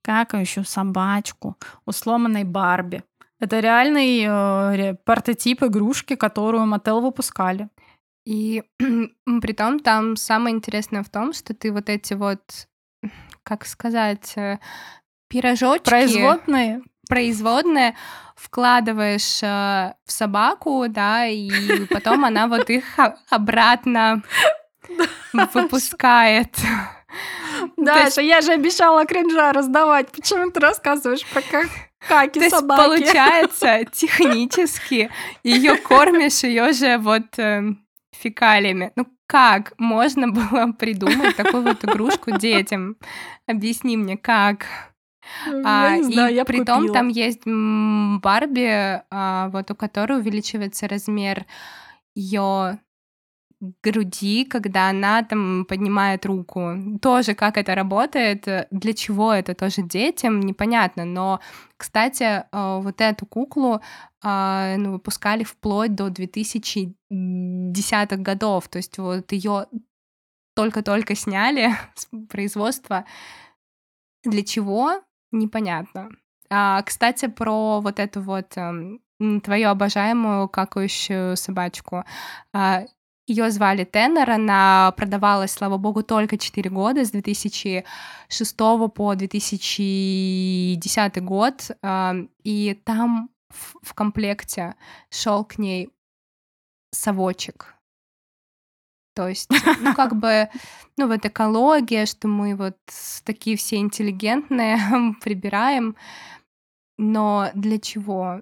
какающую 0.03 0.63
собачку 0.63 1.57
у 1.85 1.91
сломанной 1.91 2.45
Барби. 2.45 3.03
Это 3.41 3.59
реальный 3.59 4.23
э, 4.23 4.93
прототип 5.03 5.63
игрушки, 5.63 6.15
которую 6.15 6.67
Мотел 6.67 7.01
выпускали. 7.01 7.69
И 8.23 8.63
при 9.41 9.53
том 9.53 9.79
там 9.79 10.15
самое 10.15 10.55
интересное 10.55 11.01
в 11.01 11.09
том, 11.09 11.33
что 11.33 11.55
ты 11.55 11.71
вот 11.71 11.89
эти 11.89 12.13
вот, 12.13 12.67
как 13.43 13.65
сказать, 13.65 14.33
э, 14.37 14.59
пирожочки... 15.27 15.89
Производные? 15.89 16.83
Производные 17.09 17.95
вкладываешь 18.35 19.41
э, 19.41 19.95
в 20.05 20.11
собаку, 20.11 20.85
да, 20.87 21.25
и 21.25 21.49
потом 21.85 22.23
она 22.25 22.47
вот 22.47 22.69
их 22.69 22.85
обратно 23.31 24.21
выпускает. 25.33 26.55
Даша, 27.75 28.21
я 28.21 28.41
же 28.41 28.51
обещала 28.53 29.03
кринжа 29.05 29.51
раздавать. 29.51 30.11
Почему 30.11 30.51
ты 30.51 30.59
рассказываешь 30.59 31.25
про 31.25 31.41
как 31.41 31.67
Каки 32.07 32.39
То 32.39 32.45
есть, 32.45 32.67
получается, 32.67 33.85
технически 33.91 35.09
ее 35.43 35.77
кормишь 35.77 36.43
ее 36.43 36.73
же 36.73 36.97
вот 36.97 37.37
э, 37.37 37.75
фекалиями. 38.11 38.91
Ну 38.95 39.07
как 39.27 39.73
можно 39.77 40.27
было 40.27 40.71
придумать 40.73 41.35
такую 41.35 41.63
вот 41.63 41.83
игрушку 41.85 42.37
детям? 42.37 42.97
Объясни 43.47 43.97
мне, 43.97 44.17
как? 44.17 44.65
Ну, 45.47 45.61
а, 45.65 45.95
не 45.97 46.03
знаю, 46.03 46.31
и 46.31 46.35
я 46.35 46.43
при 46.43 46.63
том 46.63 46.91
там 46.91 47.07
есть 47.07 47.43
Барби, 47.45 49.01
а, 49.09 49.49
вот 49.49 49.71
у 49.71 49.75
которой 49.75 50.19
увеличивается 50.19 50.87
размер 50.87 51.45
ее 52.15 52.79
груди, 53.83 54.45
когда 54.45 54.89
она 54.89 55.23
там 55.23 55.65
поднимает 55.65 56.25
руку. 56.25 56.75
Тоже 57.01 57.35
как 57.35 57.57
это 57.57 57.75
работает, 57.75 58.47
э, 58.47 58.67
для 58.71 58.93
чего 58.93 59.31
это 59.31 59.53
тоже 59.53 59.83
детям, 59.83 60.39
непонятно. 60.39 61.05
Но, 61.05 61.39
кстати, 61.77 62.23
э, 62.23 62.43
вот 62.51 63.01
эту 63.01 63.25
куклу 63.25 63.81
а, 64.23 64.75
ну, 64.77 64.93
выпускали 64.93 65.43
вплоть 65.43 65.95
до 65.95 66.07
2010-х 66.07 68.17
годов. 68.17 68.67
То 68.67 68.77
есть 68.77 68.97
вот 68.97 69.31
ее 69.31 69.67
только-только 70.55 71.15
сняли 71.15 71.71
с 71.95 72.07
производства. 72.29 73.05
Для 74.23 74.43
чего? 74.43 75.01
Непонятно. 75.31 76.09
А, 76.49 76.81
кстати, 76.83 77.27
про 77.27 77.79
вот 77.79 77.99
эту 77.99 78.21
вот 78.21 78.57
эм, 78.57 79.01
твою 79.41 79.69
обожаемую 79.69 80.49
какающую 80.49 81.37
собачку. 81.37 82.03
А, 82.53 82.85
ее 83.27 83.51
звали 83.51 83.83
Теннер, 83.83 84.29
она 84.29 84.93
продавалась, 84.97 85.51
слава 85.51 85.77
богу, 85.77 86.03
только 86.03 86.37
4 86.37 86.69
года, 86.69 87.05
с 87.05 87.11
2006 87.11 88.57
по 88.93 89.15
2010 89.15 91.23
год, 91.23 91.71
и 92.43 92.81
там 92.83 93.29
в 93.49 93.93
комплекте 93.93 94.75
шел 95.09 95.45
к 95.45 95.57
ней 95.57 95.89
совочек. 96.91 97.75
То 99.13 99.27
есть, 99.27 99.49
ну, 99.79 99.89
как 99.95 100.15
бы, 100.15 100.49
ну, 100.97 101.07
вот 101.07 101.25
экология, 101.25 102.05
что 102.05 102.27
мы 102.27 102.55
вот 102.55 102.77
такие 103.25 103.57
все 103.57 103.77
интеллигентные 103.77 104.77
прибираем, 105.21 105.95
но 106.97 107.49
для 107.53 107.79
чего? 107.79 108.41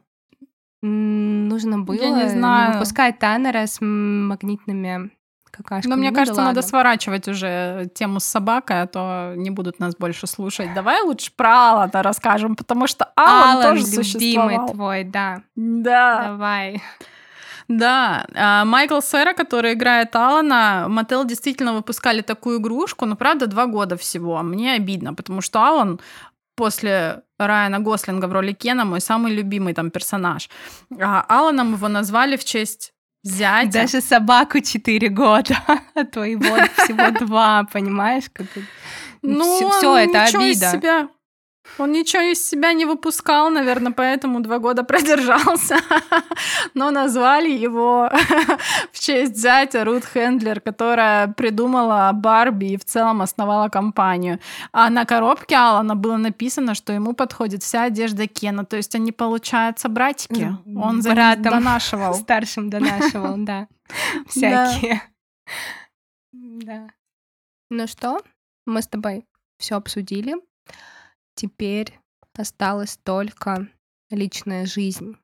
Нужно 0.81 1.79
было 1.79 1.95
Я 1.95 2.09
не 2.09 2.23
ну, 2.23 2.29
знаю. 2.29 2.73
выпускать 2.73 3.19
Таннера 3.19 3.65
с 3.65 3.77
магнитными 3.81 5.11
какашками. 5.51 5.91
Но 5.91 5.97
мне 5.97 6.09
ну, 6.09 6.15
кажется, 6.15 6.41
да 6.41 6.47
надо 6.47 6.61
сворачивать 6.61 7.27
уже 7.27 7.89
тему 7.93 8.19
с 8.19 8.25
собакой, 8.25 8.83
а 8.83 8.87
то 8.87 9.33
не 9.35 9.49
будут 9.49 9.79
нас 9.79 9.95
больше 9.95 10.27
слушать. 10.27 10.73
Давай 10.73 11.01
лучше 11.01 11.31
про 11.35 11.71
Алана 11.71 12.03
расскажем, 12.03 12.55
потому 12.55 12.87
что 12.87 13.11
Алан, 13.15 13.57
Алан 13.57 13.63
тоже 13.63 13.85
любимый 13.85 14.03
существовал. 14.03 14.69
твой, 14.69 15.03
да. 15.03 15.43
Да. 15.55 16.23
Давай. 16.29 16.81
Да, 17.69 18.25
а, 18.33 18.65
Майкл 18.65 18.99
Сера, 18.99 19.33
который 19.33 19.73
играет 19.73 20.15
Алана, 20.15 20.87
Мотел 20.87 21.23
действительно 21.23 21.73
выпускали 21.73 22.21
такую 22.21 22.59
игрушку, 22.59 23.05
но 23.05 23.15
правда 23.15 23.45
два 23.45 23.67
года 23.67 23.95
всего. 23.95 24.41
Мне 24.41 24.73
обидно, 24.73 25.13
потому 25.13 25.41
что 25.41 25.63
Алан 25.63 25.99
после 26.59 27.21
Райана 27.39 27.79
Гослинга 27.79 28.27
в 28.27 28.33
роли 28.33 28.51
Кена, 28.53 28.85
мой 28.85 28.99
самый 28.99 29.33
любимый 29.33 29.73
там 29.73 29.89
персонаж. 29.89 30.49
А 30.99 31.25
Аланом 31.29 31.73
его 31.73 31.87
назвали 31.87 32.35
в 32.35 32.43
честь 32.43 32.93
зятя. 33.23 33.71
Даже 33.71 34.01
собаку 34.01 34.59
4 34.59 35.09
года, 35.09 35.55
а 35.95 36.03
твоего 36.03 36.57
всего 36.77 37.11
два, 37.25 37.63
понимаешь? 37.73 38.25
Как... 38.33 38.47
Ну, 39.21 39.55
все, 39.55 39.69
все 39.69 39.97
это 39.97 40.23
обида. 40.23 40.71
себя 40.71 41.09
он 41.77 41.91
ничего 41.91 42.23
из 42.23 42.45
себя 42.45 42.73
не 42.73 42.85
выпускал, 42.85 43.49
наверное, 43.49 43.91
поэтому 43.91 44.41
два 44.41 44.59
года 44.59 44.83
продержался. 44.85 45.77
Но 46.73 46.91
назвали 46.91 47.49
его 47.49 48.09
в 48.91 48.99
честь 48.99 49.37
зятя 49.37 49.83
Рут 49.83 50.05
Хендлер, 50.05 50.61
которая 50.61 51.27
придумала 51.27 52.11
Барби 52.13 52.73
и 52.73 52.77
в 52.77 52.85
целом 52.85 53.21
основала 53.21 53.69
компанию. 53.69 54.39
А 54.71 54.89
на 54.89 55.05
коробке 55.05 55.55
Алана 55.55 55.95
было 55.95 56.17
написано, 56.17 56.75
что 56.75 56.93
ему 56.93 57.13
подходит 57.13 57.63
вся 57.63 57.83
одежда 57.83 58.27
Кена. 58.27 58.65
То 58.65 58.77
есть 58.77 58.95
они, 58.95 59.11
получаются, 59.11 59.89
братики. 59.89 60.55
Он 60.75 61.01
за 61.01 61.11
Братом 61.11 61.43
донашивал. 61.43 62.13
Старшим 62.15 62.69
донашивал, 62.69 63.35
да. 63.37 63.67
Всякие. 64.27 65.01
Да. 66.31 66.89
Ну 67.69 67.87
что, 67.87 68.21
мы 68.65 68.81
с 68.81 68.87
тобой 68.87 69.25
все 69.57 69.75
обсудили. 69.75 70.35
Теперь 71.39 71.97
осталась 72.37 72.99
только 73.01 73.69
личная 74.09 74.65
жизнь. 74.65 75.15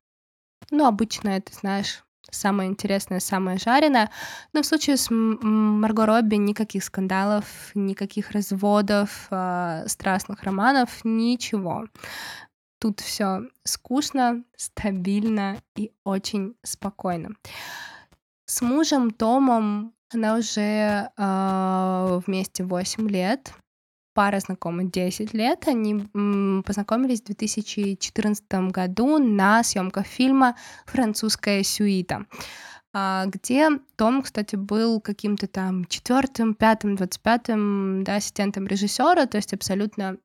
Ну, 0.72 0.86
обычно 0.86 1.28
это, 1.28 1.54
знаешь, 1.54 2.06
самое 2.32 2.70
интересное, 2.70 3.20
самое 3.20 3.58
жареное. 3.58 4.10
Но 4.54 4.62
в 4.62 4.66
случае 4.66 4.96
с 4.96 5.10
Марго 5.12 6.06
Робби 6.06 6.36
никаких 6.36 6.86
скандалов, 6.86 7.72
никаких 7.76 8.32
разводов, 8.32 9.28
э, 9.30 9.84
страстных 9.88 10.44
романов, 10.44 11.04
ничего. 11.04 11.84
Тут 12.80 13.02
все 13.02 13.42
скучно, 13.66 14.46
стабильно 14.56 15.58
и 15.76 15.92
очень 16.06 16.56
спокойно. 16.64 17.32
С 18.46 18.62
мужем 18.62 19.12
Томом 19.12 19.94
она 20.14 20.38
уже 20.38 21.12
э, 21.18 22.22
вместе 22.26 22.64
8 22.64 23.10
лет 23.10 23.54
пара 24.16 24.40
знакома 24.40 24.86
10 24.86 25.34
лет. 25.34 25.68
Они 25.68 26.00
познакомились 26.64 27.22
в 27.22 27.26
2014 27.26 28.44
году 28.72 29.20
на 29.20 29.62
съемках 29.62 30.08
фильма 30.08 30.56
«Французская 30.88 31.62
сюита», 31.64 32.26
а, 32.94 33.26
где 33.26 33.70
Том, 33.98 34.22
кстати, 34.22 34.56
был 34.56 35.02
каким-то 35.02 35.48
там 35.48 35.84
четвертым, 35.86 36.54
пятым, 36.56 36.96
двадцать 36.96 37.22
пятым 37.22 38.06
да, 38.06 38.16
ассистентом 38.16 38.68
режиссера, 38.68 39.26
то 39.26 39.36
есть 39.36 39.54
абсолютно 39.54 40.18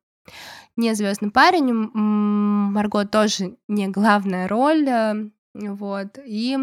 не 0.77 0.95
звездный 0.95 1.31
парень. 1.31 1.73
Марго 1.73 3.05
тоже 3.05 3.57
не 3.67 3.89
главная 3.89 4.47
роль, 4.47 4.87
э, 4.87 5.13
вот, 5.53 6.17
и 6.25 6.57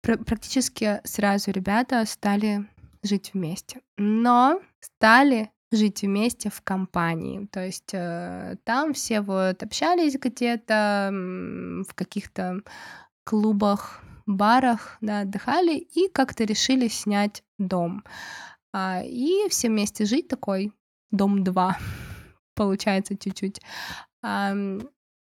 пр- 0.00 0.22
практически 0.24 1.00
сразу 1.02 1.50
ребята 1.50 2.04
стали 2.06 2.68
жить 3.02 3.32
вместе. 3.34 3.80
Но 3.96 4.60
стали 4.78 5.50
жить 5.72 6.02
вместе 6.02 6.50
в 6.50 6.60
компании. 6.62 7.46
То 7.50 7.64
есть 7.64 7.92
э, 7.92 8.56
там 8.64 8.92
все 8.94 9.20
вот 9.20 9.62
общались 9.62 10.18
где-то 10.18 11.10
в 11.12 11.94
каких-то 11.94 12.60
клубах, 13.24 14.02
барах, 14.26 14.98
да, 15.00 15.20
отдыхали 15.20 15.76
и 15.76 16.08
как-то 16.08 16.44
решили 16.44 16.88
снять 16.88 17.42
дом. 17.58 18.04
А, 18.72 19.02
и 19.02 19.48
все 19.48 19.68
вместе 19.68 20.04
жить 20.04 20.28
такой 20.28 20.72
дом 21.10 21.42
2 21.44 21.78
получается 22.54 23.16
чуть-чуть. 23.16 23.60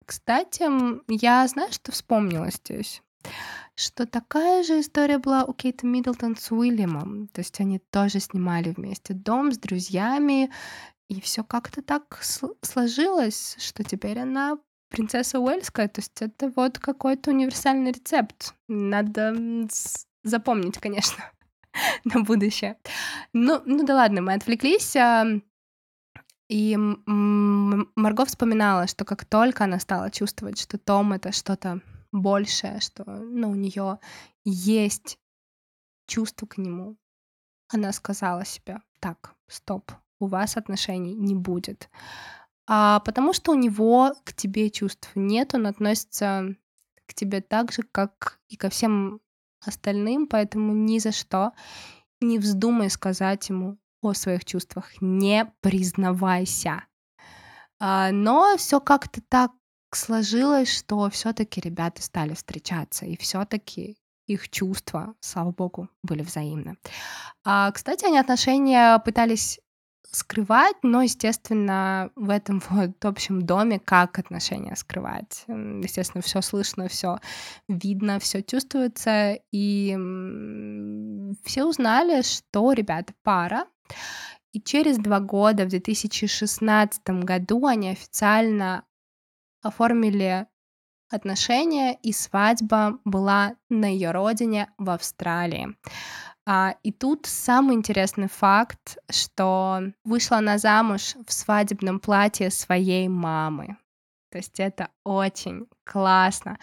Кстати, 0.05 0.63
я 1.07 1.47
знаю, 1.47 1.71
что 1.71 1.91
вспомнила 1.91 2.51
здесь 2.51 3.01
что 3.75 4.05
такая 4.05 4.63
же 4.63 4.79
история 4.79 5.17
была 5.17 5.43
у 5.43 5.53
Кейт 5.53 5.83
Миддлтон 5.83 6.35
с 6.37 6.51
Уильямом. 6.51 7.27
То 7.27 7.41
есть 7.41 7.59
они 7.59 7.79
тоже 7.79 8.19
снимали 8.19 8.73
вместе 8.75 9.13
дом 9.13 9.51
с 9.51 9.57
друзьями, 9.57 10.49
и 11.07 11.21
все 11.21 11.43
как-то 11.43 11.81
так 11.81 12.21
сложилось, 12.61 13.55
что 13.59 13.83
теперь 13.83 14.19
она 14.19 14.57
принцесса 14.89 15.39
Уэльская. 15.39 15.87
То 15.87 15.99
есть 15.99 16.21
это 16.21 16.51
вот 16.55 16.79
какой-то 16.79 17.31
универсальный 17.31 17.91
рецепт. 17.91 18.55
Надо 18.67 19.35
запомнить, 20.23 20.77
конечно, 20.79 21.31
на 22.05 22.21
будущее. 22.21 22.77
Ну, 23.33 23.61
ну 23.65 23.85
да 23.85 23.95
ладно, 23.95 24.21
мы 24.21 24.33
отвлеклись. 24.33 24.95
И 26.47 26.77
Марго 26.77 28.25
вспоминала, 28.25 28.87
что 28.87 29.03
как 29.03 29.25
только 29.25 29.63
она 29.63 29.79
стала 29.79 30.11
чувствовать, 30.11 30.59
что 30.59 30.77
Том 30.77 31.13
это 31.13 31.31
что-то 31.31 31.81
большее, 32.21 32.79
что 32.79 33.03
ну, 33.05 33.51
у 33.51 33.55
нее 33.55 33.99
есть 34.43 35.19
чувство 36.07 36.45
к 36.45 36.57
нему. 36.57 36.97
Она 37.67 37.91
сказала 37.91 38.45
себе, 38.45 38.81
так, 38.99 39.35
стоп, 39.47 39.91
у 40.19 40.27
вас 40.27 40.57
отношений 40.57 41.13
не 41.13 41.35
будет. 41.35 41.89
А 42.67 42.99
потому 43.01 43.33
что 43.33 43.51
у 43.51 43.55
него 43.55 44.13
к 44.23 44.33
тебе 44.33 44.69
чувств 44.69 45.11
нет, 45.15 45.53
он 45.53 45.67
относится 45.67 46.55
к 47.05 47.13
тебе 47.13 47.41
так 47.41 47.71
же, 47.71 47.83
как 47.83 48.39
и 48.47 48.55
ко 48.55 48.69
всем 48.69 49.21
остальным, 49.61 50.27
поэтому 50.27 50.73
ни 50.73 50.99
за 50.99 51.11
что 51.11 51.51
не 52.21 52.39
вздумай 52.39 52.89
сказать 52.89 53.49
ему 53.49 53.77
о 54.01 54.13
своих 54.13 54.45
чувствах, 54.45 54.89
не 55.01 55.51
признавайся. 55.61 56.85
А, 57.79 58.11
но 58.11 58.55
все 58.57 58.79
как-то 58.79 59.21
так 59.21 59.51
сложилось, 59.95 60.71
что 60.71 61.09
все-таки 61.09 61.61
ребята 61.61 62.01
стали 62.01 62.33
встречаться, 62.33 63.05
и 63.05 63.17
все-таки 63.17 63.97
их 64.27 64.49
чувства, 64.49 65.15
слава 65.19 65.51
богу, 65.51 65.89
были 66.03 66.23
взаимны. 66.23 66.77
А, 67.43 67.71
кстати, 67.71 68.05
они 68.05 68.17
отношения 68.17 68.97
пытались 68.99 69.59
скрывать, 70.11 70.77
но, 70.81 71.01
естественно, 71.01 72.09
в 72.15 72.29
этом 72.29 72.61
вот 72.69 73.03
общем 73.03 73.41
доме 73.41 73.79
как 73.79 74.17
отношения 74.17 74.75
скрывать? 74.75 75.43
Естественно, 75.47 76.21
все 76.21 76.41
слышно, 76.41 76.87
все 76.87 77.19
видно, 77.67 78.19
все 78.19 78.41
чувствуется, 78.41 79.37
и 79.51 79.89
все 81.43 81.65
узнали, 81.65 82.21
что 82.21 82.71
ребята 82.71 83.13
пара, 83.23 83.65
и 84.53 84.61
через 84.61 84.97
два 84.97 85.19
года, 85.19 85.65
в 85.65 85.69
2016 85.69 87.01
году, 87.23 87.65
они 87.65 87.89
официально 87.89 88.85
оформили 89.65 90.47
отношения, 91.09 91.97
и 92.01 92.11
свадьба 92.11 92.99
была 93.05 93.55
на 93.69 93.85
ее 93.85 94.11
родине 94.11 94.69
в 94.77 94.89
Австралии. 94.89 95.75
А, 96.47 96.75
и 96.83 96.91
тут 96.91 97.25
самый 97.25 97.75
интересный 97.75 98.27
факт, 98.27 98.97
что 99.09 99.81
вышла 100.03 100.37
она 100.37 100.57
замуж 100.57 101.15
в 101.25 101.33
свадебном 101.33 101.99
платье 101.99 102.51
своей 102.51 103.07
мамы. 103.07 103.77
То 104.31 104.37
есть 104.37 104.59
это 104.59 104.89
очень 105.03 105.67
классно. 105.85 106.59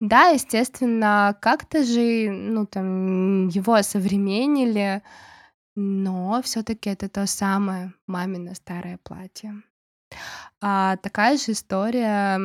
Да, 0.00 0.28
естественно, 0.28 1.36
как-то 1.40 1.82
же, 1.82 2.30
ну, 2.30 2.66
там, 2.66 3.48
его 3.48 3.74
осовременили, 3.74 5.02
но 5.74 6.42
все-таки 6.42 6.90
это 6.90 7.08
то 7.08 7.26
самое 7.26 7.92
мамино 8.06 8.54
старое 8.54 8.98
платье. 9.02 9.62
А 10.66 10.96
такая 10.96 11.36
же 11.36 11.52
история 11.52 12.40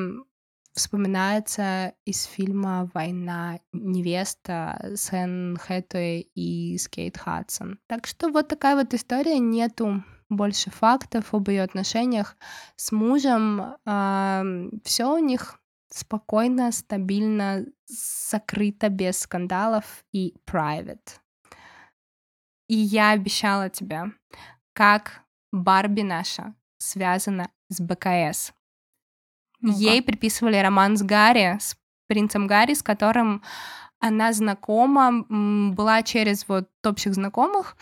вспоминается 0.73 1.93
из 2.03 2.25
фильма 2.25 2.91
«Война 2.93 3.61
невеста» 3.71 4.77
с 4.93 5.13
Энн 5.13 5.55
Хэтэуэй 5.55 6.29
и 6.35 6.77
с 6.77 6.89
Кейт 6.89 7.17
Хадсон. 7.17 7.79
Так 7.87 8.07
что 8.07 8.27
вот 8.27 8.49
такая 8.49 8.75
вот 8.75 8.93
история, 8.93 9.39
нету 9.39 10.03
больше 10.27 10.69
фактов 10.69 11.33
об 11.33 11.47
ее 11.47 11.63
отношениях 11.63 12.35
с 12.75 12.91
мужем. 12.91 13.77
А, 13.85 14.43
все 14.83 15.15
у 15.15 15.19
них 15.19 15.57
спокойно, 15.89 16.73
стабильно, 16.73 17.65
закрыто, 17.87 18.89
без 18.89 19.17
скандалов 19.19 20.03
и 20.11 20.35
private. 20.45 21.21
И 22.67 22.75
я 22.75 23.11
обещала 23.11 23.69
тебе, 23.69 24.11
как 24.73 25.21
Барби 25.53 26.01
наша 26.01 26.53
связана 26.79 27.49
с 27.69 27.79
БКС. 27.79 28.53
ну 29.61 29.73
Ей 29.73 30.01
приписывали 30.01 30.57
роман 30.57 30.97
с 30.97 31.03
Гарри, 31.03 31.57
с 31.59 31.77
принцем 32.07 32.47
Гарри, 32.47 32.73
с 32.73 32.83
которым 32.83 33.43
она 33.99 34.33
знакома, 34.33 35.25
была 35.29 36.03
через 36.03 36.47
вот 36.47 36.69
общих 36.85 37.13
знакомых. 37.13 37.77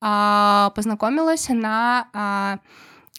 А, 0.00 0.70
познакомилась 0.74 1.50
она 1.50 2.08
а, 2.12 2.58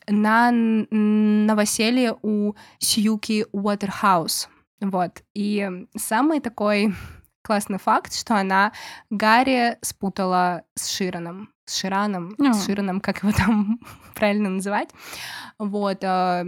на 0.08 0.52
новоселье 0.52 2.18
у 2.22 2.54
Сьюки 2.80 3.46
Уотерхаус. 3.52 4.50
Вот. 4.80 5.24
И 5.34 5.70
самый 5.96 6.40
такой 6.40 6.94
классный 7.44 7.80
факт, 7.80 8.14
что 8.14 8.36
она 8.36 8.72
Гарри 9.10 9.78
спутала 9.82 10.64
с 10.76 10.90
Шираном 10.90 11.50
с 11.68 11.78
Шираном, 11.78 12.34
oh. 12.40 12.54
с 12.54 12.66
Шираном, 12.66 13.02
как 13.02 13.24
его 13.24 13.32
там 13.32 13.80
правильно 14.16 14.50
называть. 14.50 14.90
Вот. 15.60 16.04
Э, 16.04 16.46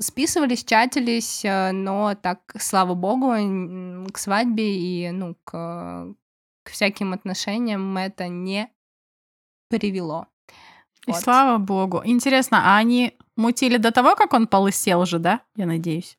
списывались, 0.00 0.64
чатились, 0.64 1.44
э, 1.44 1.72
но 1.72 2.14
так, 2.14 2.40
слава 2.58 2.94
богу, 2.94 3.32
к 4.12 4.18
свадьбе 4.18 4.76
и, 4.76 5.10
ну, 5.10 5.36
к, 5.44 6.14
к 6.64 6.70
всяким 6.70 7.12
отношениям 7.12 7.96
это 7.98 8.28
не 8.28 8.68
привело. 9.68 10.26
И 11.06 11.12
вот. 11.12 11.20
слава 11.20 11.58
богу. 11.58 12.00
Интересно, 12.04 12.62
а 12.64 12.78
они 12.78 13.16
мутили 13.36 13.76
до 13.76 13.90
того, 13.90 14.14
как 14.16 14.32
он 14.32 14.46
полысел 14.46 15.04
же, 15.04 15.18
да? 15.18 15.40
Я 15.56 15.66
надеюсь. 15.66 16.18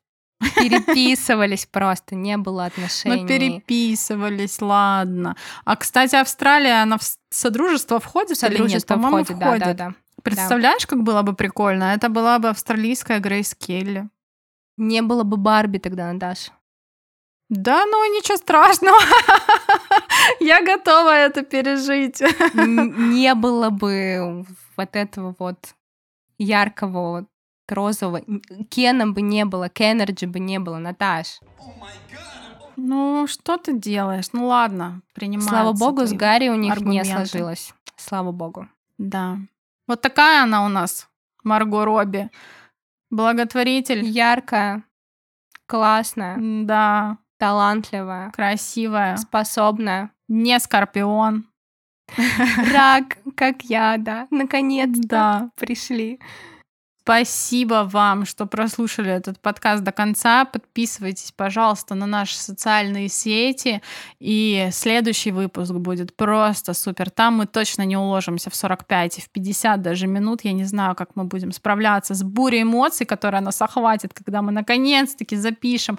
Переписывались 0.56 1.66
просто, 1.66 2.14
не 2.14 2.36
было 2.36 2.66
отношений. 2.66 3.22
Ну, 3.22 3.28
переписывались, 3.28 4.60
ладно. 4.60 5.36
А, 5.64 5.76
кстати, 5.76 6.16
Австралия, 6.16 6.82
она 6.82 6.98
в 6.98 7.02
Содружество 7.30 8.00
входит 8.00 8.38
Содружество 8.38 8.66
или 8.66 8.74
нет? 8.74 8.86
По-моему, 8.86 9.24
входит, 9.24 9.42
входит, 9.42 9.60
да, 9.60 9.74
да, 9.74 9.88
да. 9.90 9.94
Представляешь, 10.22 10.82
да. 10.82 10.88
как 10.88 11.02
было 11.02 11.22
бы 11.22 11.34
прикольно? 11.34 11.94
Это 11.94 12.08
была 12.08 12.38
бы 12.38 12.48
австралийская 12.48 13.18
Грейс 13.18 13.54
Келли. 13.54 14.08
Не 14.76 15.02
было 15.02 15.22
бы 15.22 15.36
Барби 15.36 15.78
тогда, 15.78 16.12
Наташа. 16.12 16.52
Да, 17.50 17.84
ну 17.84 18.04
ничего 18.16 18.36
страшного. 18.36 18.98
Я 20.40 20.62
готова 20.64 21.14
это 21.14 21.42
пережить. 21.42 22.22
Не 22.54 23.34
было 23.34 23.70
бы 23.70 24.46
вот 24.76 24.96
этого 24.96 25.34
вот 25.38 25.74
яркого 26.38 27.26
розового. 27.68 28.22
Кена 28.70 29.06
бы 29.08 29.22
не 29.22 29.44
было, 29.44 29.68
Кеннерджи 29.68 30.26
бы 30.26 30.38
не 30.38 30.58
было, 30.58 30.78
Наташ. 30.78 31.40
Ну, 32.76 33.26
что 33.28 33.56
ты 33.56 33.72
делаешь? 33.78 34.26
Ну 34.32 34.46
ладно, 34.46 35.02
принимаю. 35.14 35.48
Слава 35.48 35.72
богу, 35.72 36.06
с 36.06 36.12
Гарри 36.12 36.48
у 36.48 36.56
них 36.56 36.72
аргументы. 36.72 37.08
не 37.08 37.14
сложилось. 37.14 37.74
Слава 37.96 38.32
богу. 38.32 38.68
Да. 38.98 39.38
Вот 39.86 40.00
такая 40.00 40.42
она 40.42 40.64
у 40.64 40.68
нас, 40.68 41.08
Марго 41.44 41.84
Робби. 41.84 42.30
Благотворитель. 43.10 44.04
Яркая, 44.04 44.82
классная. 45.66 46.36
Да. 46.64 47.18
Талантливая. 47.38 48.30
Красивая. 48.30 49.16
Способная. 49.16 50.10
Не 50.28 50.58
скорпион. 50.58 51.46
Рак, 52.72 53.18
как 53.36 53.62
я, 53.62 53.96
да. 53.98 54.26
Наконец-то 54.30 55.08
да. 55.08 55.50
пришли. 55.56 56.20
Спасибо 57.04 57.86
вам, 57.92 58.24
что 58.24 58.46
прослушали 58.46 59.10
этот 59.10 59.38
подкаст 59.38 59.84
до 59.84 59.92
конца. 59.92 60.46
Подписывайтесь, 60.46 61.32
пожалуйста, 61.36 61.94
на 61.94 62.06
наши 62.06 62.34
социальные 62.38 63.10
сети. 63.10 63.82
И 64.20 64.70
следующий 64.72 65.30
выпуск 65.30 65.72
будет 65.72 66.16
просто 66.16 66.72
супер. 66.72 67.10
Там 67.10 67.34
мы 67.34 67.46
точно 67.46 67.82
не 67.82 67.98
уложимся 67.98 68.48
в 68.48 68.54
45 68.54 69.18
и 69.18 69.20
в 69.20 69.28
50 69.28 69.82
даже 69.82 70.06
минут. 70.06 70.44
Я 70.44 70.52
не 70.54 70.64
знаю, 70.64 70.94
как 70.94 71.10
мы 71.14 71.24
будем 71.24 71.52
справляться 71.52 72.14
с 72.14 72.22
бурей 72.22 72.62
эмоций, 72.62 73.04
которая 73.04 73.42
нас 73.42 73.60
охватит, 73.60 74.14
когда 74.14 74.40
мы 74.40 74.50
наконец-таки 74.50 75.36
запишем 75.36 75.98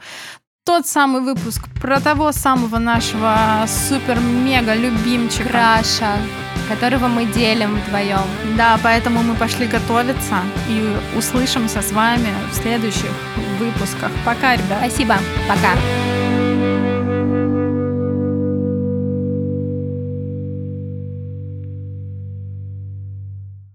тот 0.65 0.87
самый 0.87 1.21
выпуск 1.21 1.69
про 1.79 1.99
того 1.99 2.31
самого 2.31 2.79
нашего 2.79 3.63
супер-мега-любимчика. 3.67 5.49
Краша, 5.49 6.17
которого 6.65 7.07
мы 7.07 7.25
делим 7.25 7.75
вдвоем. 7.75 8.25
Да, 8.57 8.79
поэтому 8.83 9.23
мы 9.23 9.35
пошли 9.35 9.67
готовиться 9.67 10.37
и 10.69 10.95
услышимся 11.17 11.81
с 11.81 11.91
вами 11.91 12.29
в 12.51 12.55
следующих 12.55 13.11
выпусках. 13.59 14.11
Пока, 14.25 14.55
ребят. 14.55 14.79
Спасибо. 14.79 15.15
Пока. 15.47 16.44